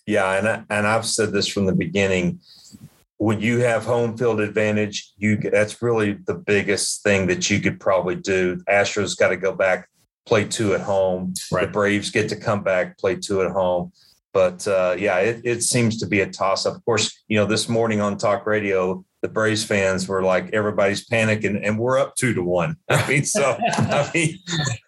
Yeah, 0.06 0.32
and 0.38 0.48
I, 0.48 0.62
and 0.70 0.86
I've 0.86 1.04
said 1.04 1.32
this 1.32 1.46
from 1.46 1.66
the 1.66 1.74
beginning. 1.74 2.40
When 3.18 3.40
you 3.40 3.58
have 3.58 3.84
home 3.84 4.16
field 4.16 4.40
advantage, 4.40 5.12
you 5.18 5.36
that's 5.36 5.82
really 5.82 6.14
the 6.14 6.34
biggest 6.34 7.02
thing 7.02 7.26
that 7.26 7.50
you 7.50 7.60
could 7.60 7.78
probably 7.78 8.14
do. 8.14 8.56
Astros 8.68 9.18
got 9.18 9.28
to 9.28 9.36
go 9.36 9.52
back, 9.52 9.86
play 10.24 10.44
two 10.44 10.72
at 10.74 10.80
home. 10.80 11.34
The 11.50 11.66
Braves 11.70 12.10
get 12.10 12.28
to 12.30 12.36
come 12.36 12.62
back, 12.62 12.96
play 12.96 13.16
two 13.16 13.42
at 13.42 13.50
home. 13.50 13.92
But 14.32 14.66
uh, 14.68 14.96
yeah, 14.98 15.18
it, 15.18 15.40
it 15.44 15.62
seems 15.62 15.98
to 15.98 16.06
be 16.06 16.20
a 16.20 16.30
toss 16.30 16.66
up. 16.66 16.76
Of 16.76 16.84
course, 16.84 17.24
you 17.28 17.36
know, 17.36 17.46
this 17.46 17.68
morning 17.68 18.00
on 18.00 18.18
talk 18.18 18.46
radio, 18.46 19.04
the 19.22 19.28
Braves 19.28 19.64
fans 19.64 20.06
were 20.06 20.22
like, 20.22 20.50
everybody's 20.52 21.06
panicking, 21.08 21.60
and 21.62 21.78
we're 21.78 21.98
up 21.98 22.14
two 22.14 22.34
to 22.34 22.42
one. 22.42 22.76
I 22.88 23.08
mean, 23.08 23.24
so 23.24 23.58
I 23.60 24.10
mean, 24.14 24.38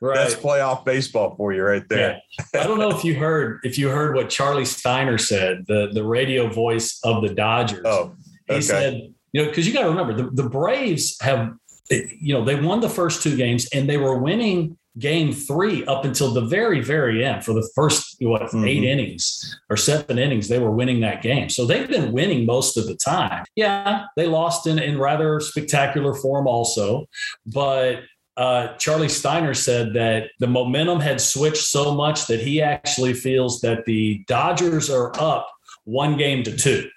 that's 0.01 0.35
playoff 0.35 0.85
baseball 0.85 1.35
for 1.37 1.53
you 1.53 1.63
right 1.63 1.89
there. 1.89 2.21
I 2.55 2.65
don't 2.65 2.79
know 2.79 2.91
if 2.91 3.05
you 3.05 3.15
heard 3.15 3.61
if 3.65 3.79
you 3.79 3.89
heard 3.89 4.15
what 4.15 4.31
Charlie 4.31 4.65
Steiner 4.65 5.19
said, 5.19 5.65
the 5.67 5.91
the 5.93 6.05
radio 6.05 6.49
voice 6.49 7.01
of 7.03 7.23
the 7.23 7.35
Dodgers. 7.35 7.83
Oh, 7.85 8.15
he 8.47 8.61
said, 8.61 9.13
you 9.33 9.43
know, 9.43 9.49
because 9.49 9.67
you 9.67 9.73
got 9.73 9.83
to 9.83 9.89
remember 9.89 10.15
the, 10.15 10.43
the 10.43 10.49
Braves 10.49 11.17
have, 11.21 11.53
you 11.89 12.35
know, 12.35 12.45
they 12.45 12.57
won 12.57 12.81
the 12.81 12.89
first 12.89 13.23
two 13.23 13.37
games 13.37 13.69
and 13.73 13.89
they 13.89 13.97
were 13.97 14.19
winning 14.19 14.77
game 14.99 15.33
three 15.33 15.85
up 15.87 16.05
until 16.05 16.33
the 16.33 16.41
very, 16.41 16.81
very 16.81 17.25
end 17.25 17.45
for 17.45 17.53
the 17.53 17.69
first 17.75 18.17
what 18.21 18.43
Mhm. 18.43 18.69
eight 18.69 18.85
innings 18.85 19.57
or 19.71 19.77
seven 19.77 20.19
innings, 20.19 20.49
they 20.49 20.59
were 20.59 20.71
winning 20.73 21.01
that 21.01 21.23
game. 21.23 21.49
So 21.49 21.65
they've 21.65 21.89
been 21.89 22.13
winning 22.13 22.45
most 22.45 22.77
of 22.77 22.87
the 22.87 22.97
time. 22.97 23.45
Yeah, 23.57 24.05
they 24.17 24.27
lost 24.27 24.67
in, 24.67 24.79
in 24.79 24.99
rather 24.99 25.41
spectacular 25.41 26.15
form 26.15 26.47
also, 26.47 27.07
but 27.47 28.01
uh, 28.37 28.75
Charlie 28.79 29.09
Steiner 29.09 29.55
said 29.55 29.93
that 29.95 30.31
the 30.39 30.47
momentum 30.47 31.01
had 31.01 31.21
switched 31.21 31.65
so 31.65 31.95
much 31.95 32.27
that 32.27 32.41
he 32.41 32.63
actually 32.63 33.13
feels 33.13 33.61
that 33.61 33.85
the 33.85 34.25
Dodgers 34.27 34.89
are 34.89 35.13
up 35.21 35.51
one 35.85 36.17
game 36.17 36.43
to 36.45 36.57
two. 36.57 36.89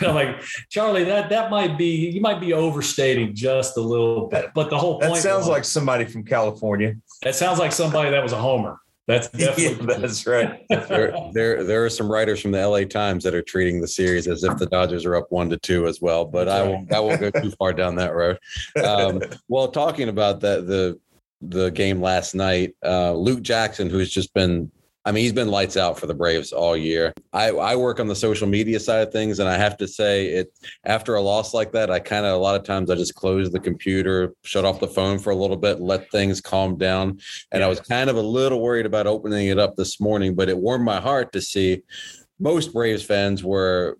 like 0.00 0.40
Charlie, 0.70 1.04
that 1.04 1.28
that 1.30 1.50
might 1.50 1.76
be 1.78 2.10
you 2.10 2.20
might 2.20 2.40
be 2.40 2.52
overstating 2.52 3.34
just 3.34 3.76
a 3.76 3.80
little 3.80 4.26
bit, 4.28 4.50
but 4.54 4.70
the 4.70 4.78
whole 4.78 4.98
That 4.98 5.10
point 5.10 5.22
sounds 5.22 5.40
was- 5.42 5.48
like 5.48 5.64
somebody 5.64 6.04
from 6.04 6.24
California. 6.24 6.94
that 7.22 7.34
sounds 7.34 7.58
like 7.58 7.72
somebody 7.72 8.10
that 8.10 8.22
was 8.22 8.32
a 8.32 8.38
homer. 8.38 8.78
That's 9.08 9.28
Yeah, 9.34 9.52
that's 9.80 10.26
right. 10.28 10.64
there, 10.68 11.12
there, 11.32 11.64
there 11.64 11.84
are 11.84 11.90
some 11.90 12.10
writers 12.10 12.40
from 12.40 12.52
the 12.52 12.64
LA 12.66 12.84
Times 12.84 13.24
that 13.24 13.34
are 13.34 13.42
treating 13.42 13.80
the 13.80 13.88
series 13.88 14.28
as 14.28 14.44
if 14.44 14.56
the 14.58 14.66
Dodgers 14.66 15.04
are 15.04 15.16
up 15.16 15.30
one 15.32 15.50
to 15.50 15.56
two 15.58 15.88
as 15.88 16.00
well. 16.00 16.24
But 16.24 16.48
I 16.48 16.62
won't, 16.62 16.92
I 16.92 17.00
won't 17.00 17.20
go 17.20 17.30
too 17.30 17.50
far 17.58 17.72
down 17.72 17.96
that 17.96 18.14
road. 18.14 18.38
Um, 18.82 19.20
well, 19.48 19.68
talking 19.68 20.08
about 20.08 20.40
that, 20.40 20.66
the 20.68 20.98
the 21.44 21.70
game 21.72 22.00
last 22.00 22.36
night, 22.36 22.76
uh, 22.84 23.12
Luke 23.14 23.42
Jackson, 23.42 23.90
who's 23.90 24.08
just 24.10 24.32
been, 24.34 24.70
I 25.04 25.10
mean, 25.10 25.22
he's 25.22 25.32
been 25.32 25.48
lights 25.48 25.76
out 25.76 25.98
for 25.98 26.06
the 26.06 26.14
Braves 26.14 26.52
all 26.52 26.76
year. 26.76 27.12
I, 27.32 27.50
I 27.50 27.74
work 27.74 27.98
on 27.98 28.06
the 28.06 28.14
social 28.14 28.46
media 28.46 28.78
side 28.78 29.06
of 29.06 29.12
things, 29.12 29.40
and 29.40 29.48
I 29.48 29.56
have 29.56 29.76
to 29.78 29.88
say, 29.88 30.28
it 30.28 30.52
after 30.84 31.16
a 31.16 31.20
loss 31.20 31.52
like 31.52 31.72
that, 31.72 31.90
I 31.90 31.98
kind 31.98 32.24
of 32.24 32.34
a 32.34 32.42
lot 32.42 32.54
of 32.54 32.64
times 32.64 32.88
I 32.88 32.94
just 32.94 33.16
close 33.16 33.50
the 33.50 33.58
computer, 33.58 34.32
shut 34.44 34.64
off 34.64 34.80
the 34.80 34.86
phone 34.86 35.18
for 35.18 35.30
a 35.30 35.36
little 35.36 35.56
bit, 35.56 35.80
let 35.80 36.10
things 36.10 36.40
calm 36.40 36.78
down. 36.78 37.20
And 37.50 37.64
I 37.64 37.68
was 37.68 37.80
kind 37.80 38.10
of 38.10 38.16
a 38.16 38.22
little 38.22 38.60
worried 38.60 38.86
about 38.86 39.08
opening 39.08 39.48
it 39.48 39.58
up 39.58 39.74
this 39.74 40.00
morning, 40.00 40.34
but 40.36 40.48
it 40.48 40.56
warmed 40.56 40.84
my 40.84 41.00
heart 41.00 41.32
to 41.32 41.40
see 41.40 41.82
most 42.38 42.72
Braves 42.72 43.02
fans 43.02 43.42
were 43.42 43.98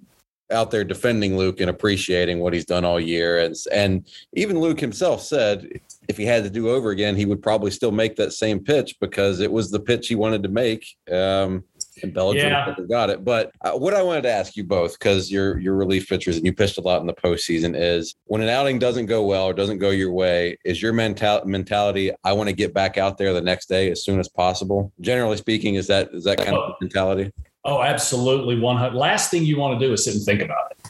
out 0.53 0.71
there 0.71 0.85
defending 0.85 1.37
Luke 1.37 1.61
and 1.61 1.71
appreciating 1.71 2.39
what 2.39 2.53
he's 2.53 2.67
done 2.67 2.85
all 2.85 3.01
year. 3.01 3.39
And 3.41 3.57
and 3.73 4.07
even 4.35 4.61
Luke 4.61 4.81
himself 4.81 5.23
said 5.23 5.69
if 6.13 6.19
he 6.19 6.27
had 6.27 6.45
to 6.45 6.51
do 6.51 6.69
over 6.69 6.91
again, 6.91 7.17
he 7.17 7.25
would 7.25 7.43
probably 7.43 7.71
still 7.71 7.91
make 7.91 8.17
that 8.17 8.33
same 8.33 8.61
pitch 8.61 8.97
because 9.01 9.41
it 9.41 9.51
was 9.51 9.71
the 9.71 9.81
pitch 9.81 10.09
he 10.09 10.15
wanted 10.15 10.43
to 10.43 10.51
make. 10.51 10.87
Um, 11.11 11.65
and 12.03 12.13
Bellinger 12.13 12.41
Yeah. 12.49 12.75
got 12.89 13.09
it. 13.11 13.25
But 13.25 13.53
uh, 13.63 13.73
what 13.73 13.95
I 13.95 14.03
wanted 14.03 14.23
to 14.23 14.31
ask 14.31 14.57
you 14.57 14.65
both, 14.65 14.99
because 14.99 15.31
you're 15.31 15.59
you're 15.59 15.75
relief 15.75 16.09
pitchers 16.09 16.37
and 16.37 16.45
you 16.45 16.53
pitched 16.53 16.79
a 16.79 16.83
lot 16.83 17.01
in 17.01 17.07
the 17.07 17.15
postseason, 17.15 17.75
is 17.75 18.15
when 18.27 18.43
an 18.43 18.49
outing 18.49 18.79
doesn't 18.79 19.07
go 19.07 19.25
well 19.25 19.47
or 19.47 19.55
doesn't 19.55 19.79
go 19.79 19.91
your 19.91 20.13
way, 20.13 20.59
is 20.65 20.83
your 20.83 20.93
mental 20.93 21.43
mentality 21.47 22.13
I 22.25 22.33
want 22.35 22.49
to 22.49 22.55
get 22.55 22.75
back 22.75 22.99
out 22.99 23.17
there 23.19 23.33
the 23.33 23.41
next 23.41 23.69
day 23.69 23.91
as 23.91 24.05
soon 24.05 24.21
as 24.21 24.29
possible? 24.29 24.93
Generally 25.01 25.39
speaking, 25.39 25.77
is 25.77 25.87
that 25.87 26.11
is 26.13 26.25
that 26.25 26.39
kind 26.39 26.57
of 26.57 26.75
mentality? 26.81 27.33
Oh, 27.65 27.83
absolutely. 27.83 28.59
One. 28.59 28.95
Last 28.95 29.31
thing 29.31 29.45
you 29.45 29.57
want 29.57 29.79
to 29.79 29.87
do 29.87 29.93
is 29.93 30.05
sit 30.05 30.15
and 30.15 30.25
think 30.25 30.43
about 30.43 30.73
it. 30.73 30.82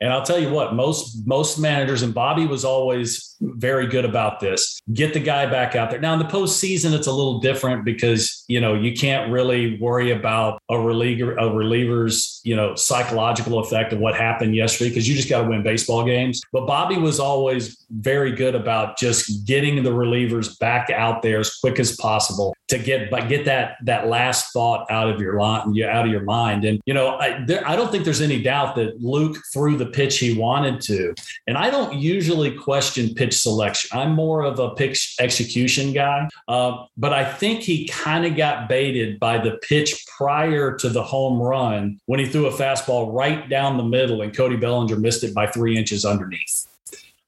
And 0.00 0.12
I'll 0.12 0.24
tell 0.24 0.38
you 0.38 0.50
what, 0.50 0.74
most 0.74 1.26
most 1.26 1.58
managers 1.58 2.02
and 2.02 2.14
Bobby 2.14 2.46
was 2.46 2.64
always 2.64 3.36
very 3.40 3.86
good 3.86 4.04
about 4.04 4.40
this. 4.40 4.80
Get 4.92 5.14
the 5.14 5.20
guy 5.20 5.46
back 5.46 5.74
out 5.74 5.90
there. 5.90 6.00
Now 6.00 6.12
in 6.14 6.18
the 6.18 6.24
postseason, 6.24 6.92
it's 6.94 7.06
a 7.06 7.12
little 7.12 7.40
different 7.40 7.84
because 7.84 8.44
you 8.48 8.60
know 8.60 8.74
you 8.74 8.94
can't 8.94 9.30
really 9.30 9.78
worry 9.78 10.10
about 10.10 10.60
a 10.70 10.78
reliever 10.78 11.36
a 11.36 11.50
reliever's 11.52 12.40
you 12.44 12.56
know 12.56 12.74
psychological 12.74 13.58
effect 13.58 13.92
of 13.92 13.98
what 13.98 14.14
happened 14.14 14.54
yesterday 14.54 14.90
because 14.90 15.08
you 15.08 15.14
just 15.14 15.28
got 15.28 15.42
to 15.42 15.48
win 15.48 15.62
baseball 15.62 16.04
games. 16.04 16.40
But 16.52 16.66
Bobby 16.66 16.96
was 16.96 17.20
always 17.20 17.84
very 17.90 18.32
good 18.32 18.54
about 18.54 18.98
just 18.98 19.46
getting 19.46 19.82
the 19.82 19.90
relievers 19.90 20.58
back 20.58 20.90
out 20.90 21.22
there 21.22 21.40
as 21.40 21.54
quick 21.56 21.78
as 21.78 21.96
possible 21.96 22.54
to 22.68 22.78
get 22.78 23.10
but 23.10 23.28
get 23.28 23.44
that 23.44 23.76
that 23.82 24.06
last 24.06 24.52
thought 24.52 24.90
out 24.90 25.08
of 25.08 25.20
your 25.20 25.34
you 25.72 25.86
out 25.86 26.06
of 26.06 26.12
your 26.12 26.24
mind. 26.24 26.64
And 26.64 26.80
you 26.86 26.94
know 26.94 27.16
I, 27.18 27.44
there, 27.46 27.66
I 27.68 27.76
don't 27.76 27.90
think 27.90 28.04
there's 28.04 28.20
any 28.20 28.42
doubt 28.42 28.76
that 28.76 29.00
Luke 29.00 29.36
threw 29.52 29.63
the 29.72 29.86
pitch 29.86 30.18
he 30.18 30.38
wanted 30.38 30.80
to. 30.82 31.14
And 31.46 31.56
I 31.56 31.70
don't 31.70 31.94
usually 31.94 32.52
question 32.52 33.14
pitch 33.14 33.38
selection. 33.38 33.98
I'm 33.98 34.12
more 34.12 34.42
of 34.42 34.58
a 34.58 34.74
pitch 34.74 35.16
execution 35.18 35.92
guy. 35.92 36.28
Uh, 36.48 36.84
but 36.96 37.12
I 37.12 37.24
think 37.24 37.60
he 37.60 37.88
kind 37.88 38.26
of 38.26 38.36
got 38.36 38.68
baited 38.68 39.18
by 39.18 39.38
the 39.38 39.58
pitch 39.62 40.06
prior 40.16 40.76
to 40.76 40.88
the 40.88 41.02
home 41.02 41.40
run 41.40 42.00
when 42.06 42.20
he 42.20 42.26
threw 42.26 42.46
a 42.46 42.52
fastball 42.52 43.12
right 43.12 43.48
down 43.48 43.76
the 43.76 43.84
middle 43.84 44.22
and 44.22 44.36
Cody 44.36 44.56
Bellinger 44.56 44.96
missed 44.96 45.24
it 45.24 45.34
by 45.34 45.46
three 45.46 45.76
inches 45.76 46.04
underneath. 46.04 46.66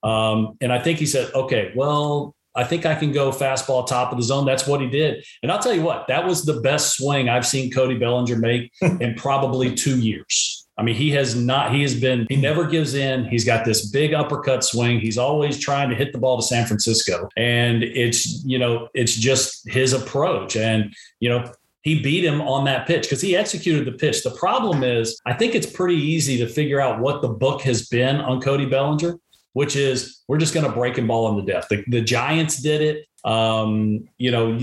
Um, 0.02 0.56
and 0.60 0.72
I 0.72 0.78
think 0.78 0.98
he 0.98 1.06
said, 1.06 1.32
okay, 1.34 1.72
well, 1.74 2.36
I 2.54 2.64
think 2.64 2.86
I 2.86 2.94
can 2.94 3.12
go 3.12 3.30
fastball 3.30 3.86
top 3.86 4.12
of 4.12 4.18
the 4.18 4.24
zone. 4.24 4.46
That's 4.46 4.66
what 4.66 4.80
he 4.80 4.88
did. 4.88 5.24
And 5.42 5.52
I'll 5.52 5.58
tell 5.58 5.74
you 5.74 5.82
what, 5.82 6.06
that 6.08 6.24
was 6.24 6.44
the 6.44 6.60
best 6.60 6.96
swing 6.96 7.28
I've 7.28 7.46
seen 7.46 7.70
Cody 7.70 7.98
Bellinger 7.98 8.36
make 8.36 8.72
in 8.80 9.14
probably 9.14 9.74
two 9.74 10.00
years. 10.00 10.65
I 10.78 10.82
mean, 10.82 10.94
he 10.94 11.10
has 11.12 11.34
not, 11.34 11.72
he 11.72 11.82
has 11.82 11.98
been, 11.98 12.26
he 12.28 12.36
never 12.36 12.66
gives 12.66 12.94
in. 12.94 13.24
He's 13.24 13.44
got 13.44 13.64
this 13.64 13.86
big 13.90 14.12
uppercut 14.12 14.62
swing. 14.62 15.00
He's 15.00 15.16
always 15.16 15.58
trying 15.58 15.88
to 15.88 15.96
hit 15.96 16.12
the 16.12 16.18
ball 16.18 16.36
to 16.36 16.42
San 16.42 16.66
Francisco. 16.66 17.28
And 17.36 17.82
it's, 17.82 18.44
you 18.44 18.58
know, 18.58 18.88
it's 18.92 19.14
just 19.14 19.68
his 19.68 19.94
approach. 19.94 20.54
And, 20.56 20.94
you 21.18 21.30
know, 21.30 21.50
he 21.82 22.02
beat 22.02 22.24
him 22.24 22.42
on 22.42 22.64
that 22.64 22.86
pitch 22.86 23.02
because 23.02 23.20
he 23.20 23.36
executed 23.36 23.86
the 23.86 23.96
pitch. 23.96 24.22
The 24.22 24.32
problem 24.32 24.82
is, 24.82 25.18
I 25.24 25.32
think 25.32 25.54
it's 25.54 25.70
pretty 25.70 25.96
easy 25.96 26.36
to 26.38 26.46
figure 26.48 26.80
out 26.80 27.00
what 27.00 27.22
the 27.22 27.28
book 27.28 27.62
has 27.62 27.88
been 27.88 28.16
on 28.16 28.42
Cody 28.42 28.66
Bellinger, 28.66 29.18
which 29.52 29.76
is 29.76 30.22
we're 30.28 30.36
just 30.36 30.52
going 30.52 30.66
to 30.66 30.72
break 30.72 30.98
him 30.98 31.06
ball 31.06 31.30
in 31.30 31.36
the 31.36 31.50
death. 31.50 31.68
The, 31.70 31.84
the 31.86 32.02
Giants 32.02 32.60
did 32.60 32.82
it. 32.82 33.06
Um, 33.26 34.08
you 34.18 34.30
know, 34.30 34.58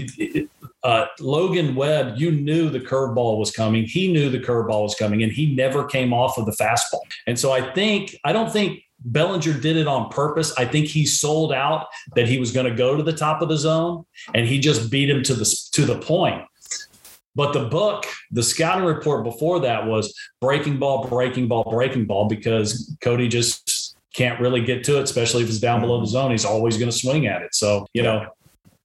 uh, 0.84 1.06
Logan 1.20 1.76
Webb, 1.76 2.16
you 2.18 2.32
knew 2.32 2.70
the 2.70 2.80
curveball 2.80 3.38
was 3.38 3.52
coming. 3.52 3.84
He 3.84 4.12
knew 4.12 4.30
the 4.30 4.40
curveball 4.40 4.84
was 4.84 4.96
coming, 4.96 5.22
and 5.22 5.32
he 5.32 5.54
never 5.54 5.86
came 5.86 6.14
off 6.14 6.38
of 6.38 6.46
the 6.46 6.54
fastball. 6.54 7.02
And 7.28 7.38
so 7.38 7.52
I 7.52 7.74
think, 7.74 8.16
I 8.24 8.32
don't 8.34 8.52
think 8.52 8.82
Bellinger 9.06 9.54
did 9.60 9.76
it 9.76 9.88
on 9.88 10.10
purpose. 10.10 10.54
I 10.58 10.66
think 10.66 10.88
he 10.88 11.06
sold 11.06 11.52
out 11.54 11.88
that 12.16 12.28
he 12.28 12.40
was 12.40 12.52
going 12.52 12.66
to 12.66 12.76
go 12.76 12.96
to 12.96 13.04
the 13.04 13.14
top 13.14 13.42
of 13.42 13.50
the 13.50 13.58
zone, 13.58 14.06
and 14.34 14.48
he 14.48 14.60
just 14.60 14.90
beat 14.90 15.10
him 15.10 15.24
to 15.24 15.34
the 15.34 15.46
to 15.74 15.86
the 15.86 16.00
point. 16.00 16.44
But 17.36 17.52
the 17.52 17.66
book, 17.66 18.06
the 18.32 18.44
scouting 18.44 18.86
report 18.86 19.24
before 19.24 19.60
that 19.62 19.88
was 19.88 20.14
breaking 20.40 20.78
ball, 20.78 21.08
breaking 21.08 21.48
ball, 21.48 21.64
breaking 21.64 22.06
ball 22.06 22.28
because 22.30 22.96
Cody 23.02 23.28
just 23.28 23.98
can't 24.14 24.40
really 24.40 24.64
get 24.64 24.84
to 24.86 25.00
it, 25.00 25.04
especially 25.04 25.44
if 25.44 25.50
it's 25.50 25.60
down 25.60 25.82
below 25.82 26.00
the 26.00 26.06
zone. 26.06 26.30
He's 26.32 26.46
always 26.46 26.78
going 26.78 26.92
to 26.92 26.98
swing 26.98 27.26
at 27.26 27.42
it. 27.42 27.56
So, 27.56 27.88
you 27.94 28.04
know, 28.04 28.28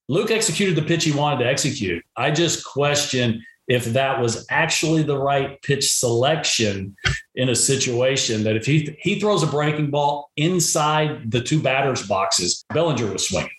Luke 0.08 0.30
executed 0.30 0.74
the 0.76 0.82
pitch 0.82 1.04
he 1.04 1.12
wanted 1.12 1.44
to 1.44 1.46
execute. 1.46 2.02
I 2.16 2.30
just 2.30 2.64
question 2.64 3.44
if 3.68 3.84
that 3.84 4.20
was 4.20 4.46
actually 4.50 5.02
the 5.02 5.18
right 5.18 5.60
pitch 5.62 5.92
selection 5.92 6.96
in 7.34 7.50
a 7.50 7.54
situation 7.54 8.42
that 8.44 8.56
if 8.56 8.64
he 8.64 8.96
he 9.00 9.20
throws 9.20 9.42
a 9.42 9.46
breaking 9.46 9.90
ball 9.90 10.30
inside 10.36 11.30
the 11.30 11.40
two 11.40 11.60
batters 11.60 12.06
boxes, 12.06 12.64
Bellinger 12.72 13.12
was 13.12 13.28
swinging. 13.28 13.50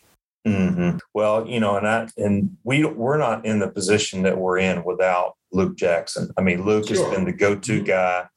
Mm-hmm. 0.48 0.98
Well, 1.14 1.48
you 1.48 1.60
know, 1.60 1.78
and 1.78 1.88
I 1.88 2.08
and 2.18 2.58
we 2.64 2.84
we're 2.86 3.18
not 3.18 3.46
in 3.46 3.60
the 3.60 3.70
position 3.70 4.24
that 4.24 4.38
we're 4.38 4.58
in 4.58 4.84
without 4.84 5.36
Luke 5.52 5.78
Jackson. 5.78 6.32
I 6.38 6.42
mean, 6.42 6.66
Luke 6.66 6.88
sure. 6.88 6.98
has 6.98 7.16
been 7.16 7.26
the 7.26 7.34
go-to 7.34 7.78
mm-hmm. 7.78 7.86
guy. 7.86 8.28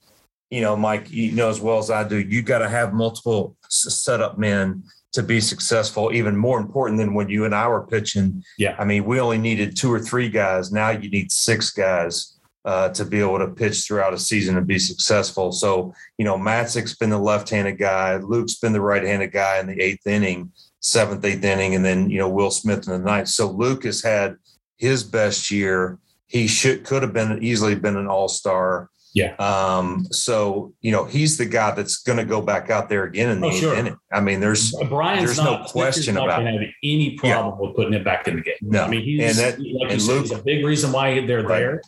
You 0.50 0.60
know, 0.60 0.76
Mike, 0.76 1.10
you 1.10 1.32
know 1.32 1.48
as 1.48 1.60
well 1.60 1.78
as 1.78 1.90
I 1.90 2.06
do. 2.06 2.18
You 2.18 2.42
got 2.42 2.58
to 2.58 2.68
have 2.68 2.92
multiple 2.92 3.56
setup 3.70 4.36
men 4.36 4.82
to 5.12 5.22
be 5.22 5.40
successful, 5.40 6.12
even 6.12 6.36
more 6.36 6.58
important 6.58 6.98
than 6.98 7.14
when 7.14 7.28
you 7.28 7.44
and 7.44 7.54
I 7.54 7.68
were 7.68 7.86
pitching. 7.86 8.42
Yeah. 8.58 8.76
I 8.78 8.84
mean, 8.84 9.04
we 9.04 9.20
only 9.20 9.38
needed 9.38 9.76
two 9.76 9.92
or 9.92 10.00
three 10.00 10.28
guys. 10.28 10.72
Now 10.72 10.90
you 10.90 11.10
need 11.10 11.30
six 11.30 11.70
guys 11.70 12.38
uh, 12.64 12.88
to 12.90 13.04
be 13.04 13.20
able 13.20 13.38
to 13.38 13.48
pitch 13.48 13.84
throughout 13.84 14.14
a 14.14 14.18
season 14.18 14.56
and 14.56 14.66
be 14.66 14.78
successful. 14.78 15.52
So, 15.52 15.94
you 16.16 16.24
know, 16.24 16.36
Matzek's 16.36 16.96
been 16.96 17.10
the 17.10 17.18
left 17.18 17.50
handed 17.50 17.78
guy, 17.78 18.16
Luke's 18.16 18.54
been 18.54 18.72
the 18.72 18.80
right 18.80 19.02
handed 19.02 19.32
guy 19.32 19.58
in 19.58 19.66
the 19.66 19.80
eighth 19.80 20.06
inning, 20.06 20.52
seventh, 20.80 21.24
eighth 21.24 21.44
inning, 21.44 21.74
and 21.74 21.84
then, 21.84 22.08
you 22.08 22.18
know, 22.18 22.28
Will 22.28 22.50
Smith 22.50 22.86
in 22.86 22.92
the 22.92 22.98
ninth. 22.98 23.28
So 23.28 23.50
Luke 23.50 23.84
has 23.84 24.02
had 24.02 24.36
his 24.78 25.04
best 25.04 25.50
year. 25.50 25.98
He 26.26 26.46
should 26.46 26.84
could 26.84 27.02
have 27.02 27.12
been 27.12 27.42
easily 27.42 27.74
been 27.74 27.96
an 27.96 28.06
all 28.06 28.28
star. 28.28 28.88
Yeah. 29.14 29.34
Um, 29.36 30.06
so 30.10 30.72
you 30.80 30.90
know 30.90 31.04
he's 31.04 31.36
the 31.36 31.44
guy 31.44 31.72
that's 31.72 31.98
going 32.02 32.18
to 32.18 32.24
go 32.24 32.40
back 32.40 32.70
out 32.70 32.88
there 32.88 33.04
again 33.04 33.30
in 33.30 33.40
the 33.40 33.48
oh, 33.48 33.52
sure. 33.52 33.74
inning. 33.74 33.98
I 34.10 34.20
mean, 34.20 34.40
there's 34.40 34.72
Brian's 34.88 35.24
there's 35.24 35.38
not, 35.38 35.60
no 35.60 35.66
question 35.66 36.14
not 36.14 36.24
about 36.24 36.46
have 36.46 36.60
any 36.82 37.16
problem 37.18 37.54
yeah. 37.54 37.66
with 37.66 37.76
putting 37.76 37.92
it 37.92 38.04
back 38.04 38.26
in 38.26 38.36
the 38.36 38.42
game. 38.42 38.54
No, 38.62 38.84
I 38.84 38.88
mean 38.88 39.02
he's 39.02 39.38
and 39.38 39.38
that, 39.38 39.60
like 39.60 39.92
and 39.92 40.02
Luke, 40.02 40.26
said, 40.26 40.36
he's 40.36 40.40
a 40.40 40.42
big 40.42 40.64
reason 40.64 40.92
why 40.92 41.26
they're 41.26 41.42
right. 41.42 41.58
there. 41.58 41.82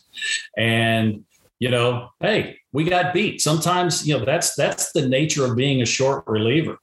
And 0.55 1.25
you 1.57 1.69
know, 1.69 2.09
hey, 2.19 2.59
we 2.71 2.83
got 2.83 3.13
beat. 3.13 3.41
Sometimes 3.41 4.07
you 4.07 4.17
know 4.17 4.23
that's 4.23 4.53
that's 4.55 4.91
the 4.91 5.07
nature 5.07 5.45
of 5.45 5.55
being 5.55 5.81
a 5.81 5.85
short 5.85 6.25
reliever. 6.27 6.77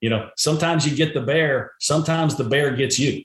You 0.00 0.10
know, 0.10 0.30
sometimes 0.36 0.88
you 0.88 0.96
get 0.96 1.12
the 1.12 1.20
bear, 1.20 1.72
sometimes 1.80 2.36
the 2.36 2.44
bear 2.44 2.74
gets 2.74 2.98
you. 2.98 3.24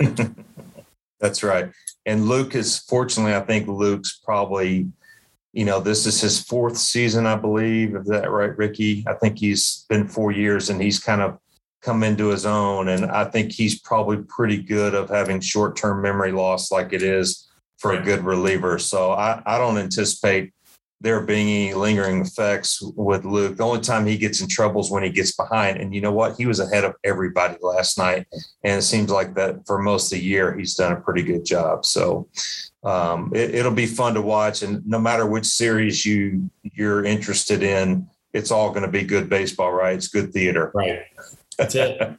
that's 1.20 1.42
right. 1.42 1.70
And 2.06 2.26
Luke 2.26 2.54
is 2.54 2.78
fortunately, 2.78 3.34
I 3.34 3.40
think 3.40 3.68
Luke's 3.68 4.18
probably 4.24 4.88
you 5.52 5.64
know, 5.64 5.80
this 5.80 6.06
is 6.06 6.20
his 6.20 6.40
fourth 6.42 6.76
season, 6.76 7.26
I 7.26 7.36
believe. 7.36 7.96
Is 7.96 8.06
that 8.06 8.30
right, 8.30 8.56
Ricky? 8.56 9.04
I 9.08 9.14
think 9.14 9.38
he's 9.38 9.84
been 9.88 10.06
four 10.06 10.30
years 10.30 10.70
and 10.70 10.80
he's 10.80 11.00
kind 11.00 11.20
of 11.20 11.38
come 11.82 12.02
into 12.02 12.28
his 12.28 12.46
own. 12.46 12.88
And 12.88 13.06
I 13.06 13.24
think 13.24 13.52
he's 13.52 13.80
probably 13.80 14.18
pretty 14.28 14.62
good 14.62 14.94
of 14.94 15.08
having 15.08 15.40
short 15.40 15.76
term 15.76 16.02
memory 16.02 16.32
loss 16.32 16.70
like 16.70 16.92
it 16.92 17.02
is 17.02 17.48
for 17.78 17.92
a 17.92 18.02
good 18.02 18.24
reliever. 18.24 18.78
So 18.78 19.12
I, 19.12 19.42
I 19.46 19.58
don't 19.58 19.78
anticipate 19.78 20.52
there 21.00 21.22
being 21.22 21.48
any 21.48 21.74
lingering 21.74 22.20
effects 22.20 22.82
with 22.94 23.24
Luke. 23.24 23.56
The 23.56 23.64
only 23.64 23.80
time 23.80 24.04
he 24.04 24.18
gets 24.18 24.42
in 24.42 24.48
trouble 24.48 24.82
is 24.82 24.90
when 24.90 25.02
he 25.02 25.08
gets 25.08 25.34
behind. 25.34 25.78
And 25.78 25.94
you 25.94 26.02
know 26.02 26.12
what? 26.12 26.36
He 26.36 26.44
was 26.44 26.60
ahead 26.60 26.84
of 26.84 26.94
everybody 27.04 27.56
last 27.62 27.96
night. 27.96 28.26
And 28.64 28.78
it 28.78 28.82
seems 28.82 29.10
like 29.10 29.34
that 29.34 29.66
for 29.66 29.80
most 29.80 30.12
of 30.12 30.18
the 30.18 30.24
year, 30.24 30.56
he's 30.56 30.74
done 30.74 30.92
a 30.92 31.00
pretty 31.00 31.22
good 31.22 31.46
job. 31.46 31.86
So 31.86 32.28
um, 32.82 33.32
it, 33.34 33.64
will 33.64 33.72
be 33.72 33.86
fun 33.86 34.14
to 34.14 34.22
watch. 34.22 34.62
And 34.62 34.86
no 34.86 34.98
matter 34.98 35.26
which 35.26 35.46
series 35.46 36.04
you 36.06 36.50
you're 36.62 37.04
interested 37.04 37.62
in, 37.62 38.08
it's 38.32 38.50
all 38.50 38.70
going 38.70 38.82
to 38.82 38.90
be 38.90 39.02
good 39.02 39.28
baseball, 39.28 39.72
right? 39.72 39.94
It's 39.94 40.08
good 40.08 40.32
theater. 40.32 40.70
Right. 40.74 41.02
That's 41.58 41.74
it. 41.74 42.16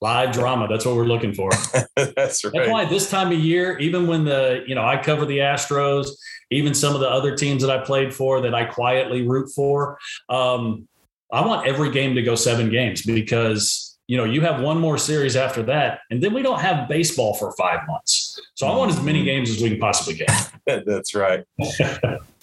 Live 0.00 0.32
drama. 0.32 0.68
That's 0.68 0.84
what 0.84 0.96
we're 0.96 1.04
looking 1.04 1.34
for. 1.34 1.50
That's 1.96 2.44
right. 2.44 2.52
That's 2.54 2.70
why 2.70 2.84
this 2.84 3.10
time 3.10 3.32
of 3.32 3.38
year, 3.38 3.78
even 3.78 4.06
when 4.06 4.24
the, 4.24 4.64
you 4.66 4.74
know, 4.74 4.84
I 4.84 5.02
cover 5.02 5.24
the 5.24 5.38
Astros, 5.38 6.08
even 6.50 6.74
some 6.74 6.94
of 6.94 7.00
the 7.00 7.08
other 7.08 7.36
teams 7.36 7.62
that 7.62 7.70
I 7.70 7.82
played 7.82 8.14
for 8.14 8.40
that 8.42 8.54
I 8.54 8.64
quietly 8.64 9.26
root 9.26 9.50
for, 9.54 9.98
um, 10.28 10.88
I 11.32 11.44
want 11.44 11.66
every 11.66 11.90
game 11.90 12.14
to 12.14 12.22
go 12.22 12.34
seven 12.34 12.70
games 12.70 13.02
because, 13.02 13.93
you 14.06 14.16
know, 14.16 14.24
you 14.24 14.40
have 14.42 14.60
one 14.60 14.78
more 14.78 14.98
series 14.98 15.36
after 15.36 15.62
that, 15.64 16.00
and 16.10 16.22
then 16.22 16.34
we 16.34 16.42
don't 16.42 16.60
have 16.60 16.88
baseball 16.88 17.34
for 17.34 17.52
five 17.52 17.80
months. 17.86 18.40
So 18.54 18.66
I 18.66 18.76
want 18.76 18.90
as 18.90 19.02
many 19.02 19.24
games 19.24 19.50
as 19.50 19.62
we 19.62 19.70
can 19.70 19.78
possibly 19.78 20.14
get. 20.14 20.50
That's 20.86 21.14
right. 21.14 21.44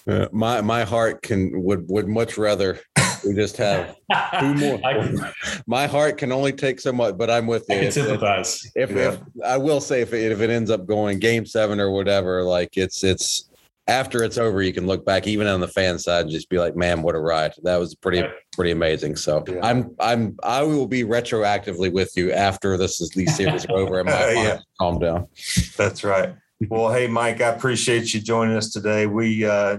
Uh, 0.08 0.26
my 0.32 0.60
my 0.60 0.82
heart 0.82 1.22
can 1.22 1.62
would 1.62 1.88
would 1.88 2.08
much 2.08 2.36
rather 2.36 2.80
we 3.24 3.34
just 3.34 3.56
have 3.56 3.96
two 4.40 4.54
more. 4.54 4.80
my 5.66 5.86
heart 5.86 6.18
can 6.18 6.32
only 6.32 6.52
take 6.52 6.80
so 6.80 6.92
much, 6.92 7.16
but 7.16 7.30
I'm 7.30 7.46
with 7.46 7.66
you. 7.68 7.76
I 7.76 7.80
can 7.82 7.92
sympathize. 7.92 8.70
If, 8.74 8.90
if, 8.90 8.96
yeah. 8.96 9.12
if, 9.12 9.20
I 9.44 9.56
will 9.56 9.80
say 9.80 10.00
if 10.00 10.12
it, 10.12 10.32
if 10.32 10.40
it 10.40 10.50
ends 10.50 10.70
up 10.70 10.86
going 10.86 11.18
game 11.18 11.46
seven 11.46 11.80
or 11.80 11.90
whatever, 11.90 12.42
like 12.42 12.76
it's 12.76 13.04
it's 13.04 13.48
after 13.86 14.22
it's 14.22 14.38
over, 14.38 14.62
you 14.62 14.72
can 14.72 14.86
look 14.86 15.04
back 15.04 15.26
even 15.26 15.46
on 15.46 15.60
the 15.60 15.68
fan 15.68 15.98
side 15.98 16.22
and 16.22 16.30
just 16.30 16.48
be 16.48 16.58
like, 16.58 16.76
man, 16.76 17.02
what 17.02 17.14
a 17.14 17.20
ride. 17.20 17.52
That 17.62 17.78
was 17.78 17.94
pretty 17.94 18.24
pretty 18.52 18.70
amazing. 18.70 19.16
So 19.16 19.44
yeah. 19.48 19.60
I'm 19.62 19.94
I'm 19.98 20.36
I 20.42 20.62
will 20.62 20.86
be 20.86 21.04
retroactively 21.04 21.92
with 21.92 22.16
you 22.16 22.32
after 22.32 22.76
this 22.76 23.00
is 23.00 23.10
these 23.10 23.34
series 23.36 23.64
are 23.66 23.76
over 23.76 24.00
and 24.00 24.08
my 24.08 24.30
yeah. 24.32 24.58
calm 24.78 24.98
down. 24.98 25.26
That's 25.76 26.04
right. 26.04 26.34
Well, 26.68 26.92
hey 26.92 27.06
Mike, 27.06 27.40
I 27.40 27.48
appreciate 27.48 28.14
you 28.14 28.20
joining 28.20 28.56
us 28.56 28.70
today. 28.70 29.06
We 29.06 29.44
uh 29.44 29.78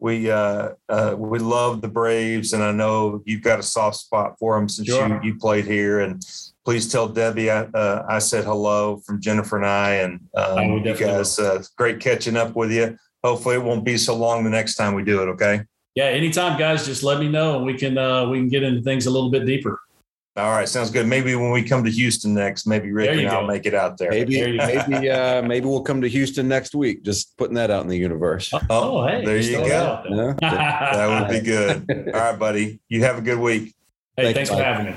we 0.00 0.30
uh, 0.30 0.70
uh, 0.88 1.14
we 1.18 1.38
love 1.38 1.80
the 1.80 1.88
Braves, 1.88 2.52
and 2.52 2.62
I 2.62 2.72
know 2.72 3.22
you've 3.24 3.42
got 3.42 3.58
a 3.58 3.64
soft 3.64 3.96
spot 3.96 4.38
for 4.38 4.56
them 4.56 4.68
since 4.68 4.88
sure. 4.88 5.08
you, 5.08 5.32
you 5.32 5.38
played 5.38 5.64
here. 5.64 6.00
And 6.00 6.24
please 6.64 6.90
tell 6.90 7.08
Debbie 7.08 7.50
I, 7.50 7.62
uh, 7.62 8.06
I 8.08 8.20
said 8.20 8.44
hello 8.44 8.98
from 9.04 9.20
Jennifer 9.20 9.56
and 9.56 9.66
I, 9.66 9.94
and 9.94 10.20
um, 10.36 10.84
you 10.84 10.94
guys, 10.94 11.38
uh, 11.38 11.62
great 11.76 11.98
catching 11.98 12.36
up 12.36 12.54
with 12.54 12.70
you. 12.70 12.96
Hopefully, 13.24 13.56
it 13.56 13.64
won't 13.64 13.84
be 13.84 13.96
so 13.96 14.14
long 14.14 14.44
the 14.44 14.50
next 14.50 14.76
time 14.76 14.94
we 14.94 15.02
do 15.02 15.22
it. 15.22 15.26
Okay. 15.30 15.62
Yeah, 15.94 16.04
anytime, 16.04 16.58
guys, 16.58 16.86
just 16.86 17.02
let 17.02 17.18
me 17.18 17.28
know 17.28 17.56
and 17.56 17.64
we 17.66 17.74
can 17.76 17.98
uh, 17.98 18.28
we 18.28 18.38
can 18.38 18.48
get 18.48 18.62
into 18.62 18.82
things 18.82 19.06
a 19.06 19.10
little 19.10 19.30
bit 19.30 19.44
deeper. 19.46 19.80
All 20.36 20.50
right, 20.52 20.68
sounds 20.68 20.90
good. 20.90 21.08
Maybe 21.08 21.34
when 21.34 21.50
we 21.50 21.64
come 21.64 21.82
to 21.82 21.90
Houston 21.90 22.32
next, 22.32 22.64
maybe 22.64 22.92
Rick 22.92 23.06
There 23.06 23.14
you 23.16 23.20
and 23.22 23.30
I'll 23.30 23.40
go. 23.40 23.48
make 23.48 23.66
it 23.66 23.74
out 23.74 23.98
there. 23.98 24.10
Maybe 24.10 24.36
There 24.40 24.54
maybe 24.54 25.10
uh, 25.10 25.42
maybe 25.42 25.66
we'll 25.66 25.82
come 25.82 26.00
to 26.02 26.08
Houston 26.08 26.46
next 26.46 26.76
week. 26.76 27.02
Just 27.02 27.36
putting 27.36 27.56
that 27.56 27.72
out 27.72 27.82
in 27.82 27.88
the 27.88 27.98
universe. 27.98 28.52
Oh, 28.70 29.04
hey, 29.04 29.24
there 29.24 29.38
you 29.38 29.56
go. 29.56 30.02
there. 30.08 30.36
Yeah. 30.40 30.94
That 30.94 31.28
would 31.28 31.40
be 31.40 31.44
good. 31.44 32.14
All 32.14 32.20
right, 32.20 32.38
buddy. 32.38 32.78
You 32.88 33.02
have 33.02 33.18
a 33.18 33.22
good 33.22 33.40
week. 33.40 33.74
hey, 34.16 34.32
Thank 34.32 34.36
thanks 34.36 34.50
you, 34.50 34.56
for 34.58 34.62
having 34.62 34.86
me. 34.92 34.96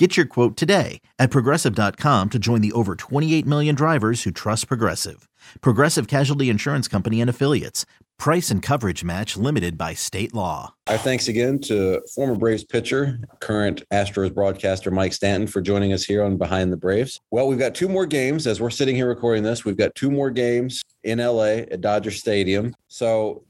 Get 0.00 0.16
your 0.16 0.24
quote 0.24 0.56
today 0.56 1.02
at 1.18 1.30
progressive.com 1.30 2.30
to 2.30 2.38
join 2.38 2.62
the 2.62 2.72
over 2.72 2.94
28 2.94 3.44
million 3.44 3.74
drivers 3.74 4.22
who 4.22 4.30
trust 4.30 4.66
Progressive. 4.66 5.28
Progressive 5.60 6.08
Casualty 6.08 6.48
Insurance 6.48 6.88
Company 6.88 7.20
and 7.20 7.28
Affiliates. 7.28 7.84
Price 8.18 8.50
and 8.50 8.62
coverage 8.62 9.04
match 9.04 9.36
limited 9.36 9.76
by 9.76 9.92
state 9.92 10.32
law. 10.32 10.72
Our 10.86 10.96
thanks 10.96 11.28
again 11.28 11.58
to 11.64 12.00
former 12.14 12.34
Braves 12.34 12.64
pitcher, 12.64 13.20
current 13.40 13.82
Astros 13.92 14.32
broadcaster 14.32 14.90
Mike 14.90 15.12
Stanton 15.12 15.46
for 15.46 15.60
joining 15.60 15.92
us 15.92 16.02
here 16.02 16.24
on 16.24 16.38
Behind 16.38 16.72
the 16.72 16.78
Braves. 16.78 17.20
Well, 17.30 17.46
we've 17.46 17.58
got 17.58 17.74
two 17.74 17.88
more 17.90 18.06
games 18.06 18.46
as 18.46 18.58
we're 18.58 18.70
sitting 18.70 18.96
here 18.96 19.08
recording 19.08 19.42
this. 19.42 19.66
We've 19.66 19.76
got 19.76 19.94
two 19.94 20.10
more 20.10 20.30
games 20.30 20.80
in 21.04 21.18
LA 21.18 21.66
at 21.70 21.82
Dodger 21.82 22.10
Stadium. 22.10 22.74
So 22.88 23.44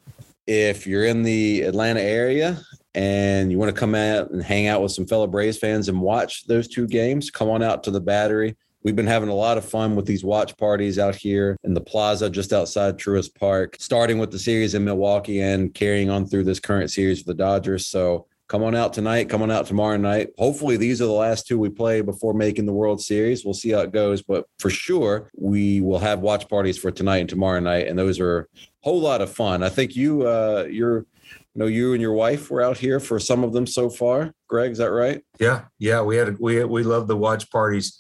if 0.49 0.85
you're 0.85 1.05
in 1.05 1.23
the 1.23 1.63
Atlanta 1.63 2.01
area 2.01 2.61
and 2.95 3.51
you 3.51 3.59
want 3.59 3.75
to 3.75 3.79
come 3.79 3.95
out 3.95 4.31
and 4.31 4.43
hang 4.43 4.67
out 4.67 4.83
with 4.83 4.93
some 4.93 5.07
fellow 5.07 5.27
Braves 5.27 5.59
fans 5.59 5.89
and 5.89 6.01
watch 6.01 6.47
those 6.47 6.69
two 6.69 6.87
games, 6.87 7.31
come 7.31 7.49
on 7.49 7.63
out 7.63 7.85
to 7.85 7.91
the 7.91 8.01
battery. 8.01 8.57
We've 8.83 8.97
been 8.97 9.07
having 9.07 9.29
a 9.29 9.35
lot 9.35 9.59
of 9.59 9.65
fun 9.65 9.95
with 9.95 10.07
these 10.07 10.25
watch 10.25 10.57
parties 10.57 10.99
out 10.99 11.15
here 11.15 11.57
in 11.65 11.75
the 11.75 11.83
plaza 11.83 12.31
just 12.31 12.53
outside 12.53 12.97
Truist 12.97 13.35
Park, 13.35 13.77
starting 13.79 14.19
with 14.19 14.31
the 14.31 14.39
series 14.39 14.75
in 14.75 14.85
Milwaukee 14.85 15.41
and 15.43 15.75
carrying 15.75 16.09
on 16.09 16.27
through 16.27 16.45
this 16.45 16.61
current 16.61 16.91
series 16.91 17.19
with 17.19 17.27
the 17.27 17.43
Dodgers. 17.43 17.87
So 17.87 18.27
come 18.49 18.65
on 18.65 18.75
out 18.75 18.95
tonight, 18.95 19.29
come 19.29 19.43
on 19.43 19.51
out 19.51 19.67
tomorrow 19.67 19.99
night. 19.99 20.31
Hopefully, 20.39 20.79
these 20.79 21.03
are 21.03 21.07
the 21.07 21.13
last 21.13 21.47
two 21.47 21.59
we 21.59 21.69
play 21.69 22.01
before 22.01 22.33
making 22.33 22.65
the 22.65 22.73
World 22.73 23.03
Series. 23.03 23.45
We'll 23.45 23.55
see 23.55 23.71
how 23.71 23.81
it 23.81 23.93
goes, 23.93 24.23
but 24.23 24.47
for 24.59 24.71
sure, 24.71 25.31
we 25.37 25.83
will 25.83 26.01
have 26.01 26.21
watch 26.21 26.49
parties 26.49 26.79
for 26.79 26.91
tonight 26.91 27.19
and 27.19 27.29
tomorrow 27.29 27.61
night, 27.61 27.87
and 27.87 27.99
those 27.99 28.19
are 28.19 28.41
a 28.41 28.47
whole 28.81 29.01
lot 29.01 29.21
of 29.21 29.31
fun. 29.31 29.63
I 29.63 29.69
think 29.69 29.95
you, 29.95 30.23
uh, 30.27 30.67
you're, 30.69 31.07
you 31.55 31.61
know, 31.61 31.67
you 31.67 31.93
and 31.93 32.01
your 32.01 32.13
wife 32.13 32.51
were 32.51 32.63
out 32.63 32.79
here 32.79 33.01
for 33.01 33.19
some 33.19 33.43
of 33.43 33.53
them 33.53 33.67
so 33.67 33.91
far. 33.91 34.33
Greg, 34.49 34.73
is 34.73 34.79
that 34.79 34.91
right? 34.91 35.23
Yeah, 35.39 35.65
yeah. 35.79 36.01
We 36.03 36.17
had 36.17 36.39
we 36.39 36.65
we 36.65 36.83
love 36.83 37.09
the 37.09 37.17
watch 37.17 37.51
parties. 37.51 37.99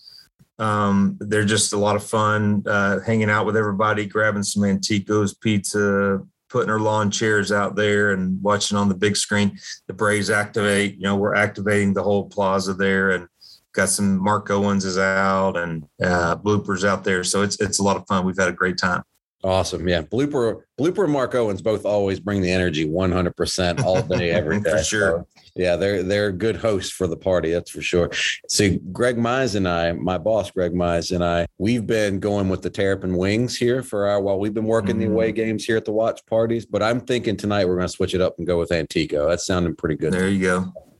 Um, 0.58 1.16
they're 1.20 1.44
just 1.44 1.72
a 1.72 1.78
lot 1.78 1.96
of 1.96 2.04
fun. 2.04 2.62
Uh, 2.66 3.00
hanging 3.00 3.30
out 3.30 3.46
with 3.46 3.56
everybody, 3.56 4.06
grabbing 4.06 4.42
some 4.42 4.62
Antico's 4.62 5.34
pizza, 5.34 6.20
putting 6.48 6.70
our 6.70 6.78
lawn 6.78 7.10
chairs 7.10 7.50
out 7.50 7.74
there, 7.74 8.12
and 8.12 8.40
watching 8.42 8.76
on 8.76 8.88
the 8.88 8.94
big 8.94 9.16
screen. 9.16 9.58
The 9.88 9.94
Braves 9.94 10.30
activate. 10.30 10.96
You 10.96 11.02
know, 11.02 11.16
we're 11.16 11.34
activating 11.34 11.94
the 11.94 12.02
whole 12.02 12.28
plaza 12.28 12.74
there, 12.74 13.10
and 13.10 13.26
got 13.72 13.88
some 13.88 14.22
Mark 14.22 14.50
Owens 14.50 14.84
is 14.84 14.98
out 14.98 15.56
and 15.56 15.84
uh, 16.02 16.36
bloopers 16.36 16.84
out 16.84 17.02
there. 17.04 17.24
So 17.24 17.42
it's 17.42 17.60
it's 17.60 17.80
a 17.80 17.82
lot 17.82 17.96
of 17.96 18.06
fun. 18.06 18.24
We've 18.24 18.38
had 18.38 18.48
a 18.48 18.52
great 18.52 18.78
time. 18.78 19.02
Awesome. 19.42 19.88
Yeah. 19.88 20.02
Blooper, 20.02 20.62
Blooper 20.78 21.04
and 21.04 21.12
Mark 21.12 21.34
Owens 21.34 21.62
both 21.62 21.86
always 21.86 22.20
bring 22.20 22.42
the 22.42 22.50
energy 22.50 22.86
100% 22.86 23.82
all 23.82 24.02
day, 24.02 24.30
every 24.32 24.60
day. 24.60 24.70
For 24.70 24.82
sure. 24.84 25.26
So, 25.34 25.42
yeah. 25.56 25.76
They're, 25.76 26.02
they're 26.02 26.30
good 26.30 26.56
hosts 26.56 26.92
for 26.92 27.06
the 27.06 27.16
party. 27.16 27.50
That's 27.50 27.70
for 27.70 27.80
sure. 27.80 28.10
See, 28.48 28.80
Greg 28.92 29.16
Mize 29.16 29.54
and 29.54 29.66
I, 29.66 29.92
my 29.92 30.18
boss, 30.18 30.50
Greg 30.50 30.72
Mize 30.74 31.14
and 31.14 31.24
I, 31.24 31.46
we've 31.58 31.86
been 31.86 32.20
going 32.20 32.48
with 32.50 32.60
the 32.60 32.68
Terrapin 32.70 33.16
Wings 33.16 33.56
here 33.56 33.82
for 33.82 34.06
our, 34.06 34.20
while 34.20 34.38
we've 34.38 34.52
been 34.54 34.64
working 34.66 34.98
the 34.98 35.06
Mm. 35.06 35.12
away 35.12 35.32
games 35.32 35.64
here 35.64 35.78
at 35.78 35.86
the 35.86 35.92
watch 35.92 36.20
parties, 36.26 36.66
but 36.66 36.82
I'm 36.82 37.00
thinking 37.00 37.36
tonight 37.36 37.66
we're 37.66 37.76
going 37.76 37.88
to 37.88 37.92
switch 37.92 38.14
it 38.14 38.20
up 38.20 38.34
and 38.38 38.46
go 38.46 38.58
with 38.58 38.70
Antico. 38.72 39.28
That's 39.28 39.46
sounding 39.46 39.74
pretty 39.74 39.96
good. 39.96 40.12
There 40.12 40.28
you 40.28 40.40
go. 40.42 40.58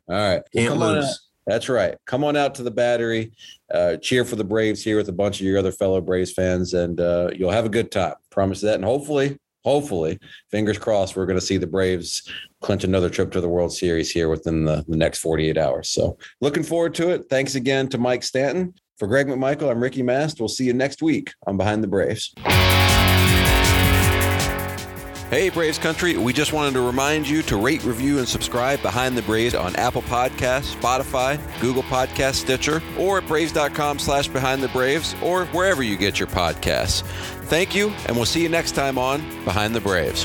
All 0.08 0.16
right. 0.16 0.42
Can't 0.54 0.70
come 0.70 0.82
on 0.82 0.94
lose. 0.96 1.20
That's 1.46 1.68
right. 1.68 1.96
Come 2.06 2.24
on 2.24 2.36
out 2.36 2.54
to 2.56 2.62
the 2.62 2.70
battery, 2.70 3.32
uh, 3.72 3.96
cheer 3.96 4.24
for 4.24 4.36
the 4.36 4.44
Braves 4.44 4.84
here 4.84 4.96
with 4.96 5.08
a 5.08 5.12
bunch 5.12 5.40
of 5.40 5.46
your 5.46 5.58
other 5.58 5.72
fellow 5.72 6.00
Braves 6.00 6.32
fans, 6.32 6.74
and 6.74 7.00
uh, 7.00 7.30
you'll 7.34 7.50
have 7.50 7.64
a 7.64 7.70
good 7.70 7.90
time. 7.90 8.14
Promise 8.30 8.60
that. 8.62 8.76
And 8.76 8.84
hopefully, 8.84 9.38
hopefully, 9.64 10.18
fingers 10.50 10.78
crossed, 10.78 11.16
we're 11.16 11.26
going 11.26 11.38
to 11.38 11.44
see 11.44 11.56
the 11.56 11.66
Braves 11.66 12.30
clinch 12.60 12.84
another 12.84 13.10
trip 13.10 13.30
to 13.32 13.40
the 13.40 13.48
World 13.48 13.72
Series 13.72 14.10
here 14.10 14.28
within 14.28 14.64
the, 14.64 14.84
the 14.86 14.96
next 14.96 15.18
48 15.18 15.56
hours. 15.56 15.88
So 15.88 16.18
looking 16.40 16.62
forward 16.62 16.94
to 16.96 17.10
it. 17.10 17.24
Thanks 17.30 17.54
again 17.54 17.88
to 17.88 17.98
Mike 17.98 18.22
Stanton. 18.22 18.74
For 18.98 19.06
Greg 19.06 19.28
McMichael, 19.28 19.70
I'm 19.70 19.82
Ricky 19.82 20.02
Mast. 20.02 20.40
We'll 20.40 20.48
see 20.48 20.64
you 20.64 20.74
next 20.74 21.00
week 21.00 21.32
on 21.46 21.56
Behind 21.56 21.82
the 21.82 21.88
Braves. 21.88 22.34
Hey, 25.30 25.48
Braves 25.48 25.78
Country. 25.78 26.16
We 26.16 26.32
just 26.32 26.52
wanted 26.52 26.72
to 26.74 26.80
remind 26.80 27.28
you 27.28 27.42
to 27.42 27.56
rate, 27.56 27.84
review, 27.84 28.18
and 28.18 28.26
subscribe 28.26 28.82
Behind 28.82 29.16
the 29.16 29.22
Braves 29.22 29.54
on 29.54 29.76
Apple 29.76 30.02
Podcasts, 30.02 30.74
Spotify, 30.74 31.38
Google 31.60 31.84
Podcast, 31.84 32.34
Stitcher, 32.34 32.82
or 32.98 33.18
at 33.18 33.28
braves.com 33.28 34.00
slash 34.00 34.26
behind 34.26 34.60
the 34.60 34.68
Braves, 34.70 35.14
or 35.22 35.44
wherever 35.46 35.84
you 35.84 35.96
get 35.96 36.18
your 36.18 36.26
podcasts. 36.26 37.02
Thank 37.44 37.76
you, 37.76 37.90
and 38.06 38.16
we'll 38.16 38.26
see 38.26 38.42
you 38.42 38.48
next 38.48 38.72
time 38.72 38.98
on 38.98 39.20
Behind 39.44 39.72
the 39.72 39.80
Braves. 39.80 40.24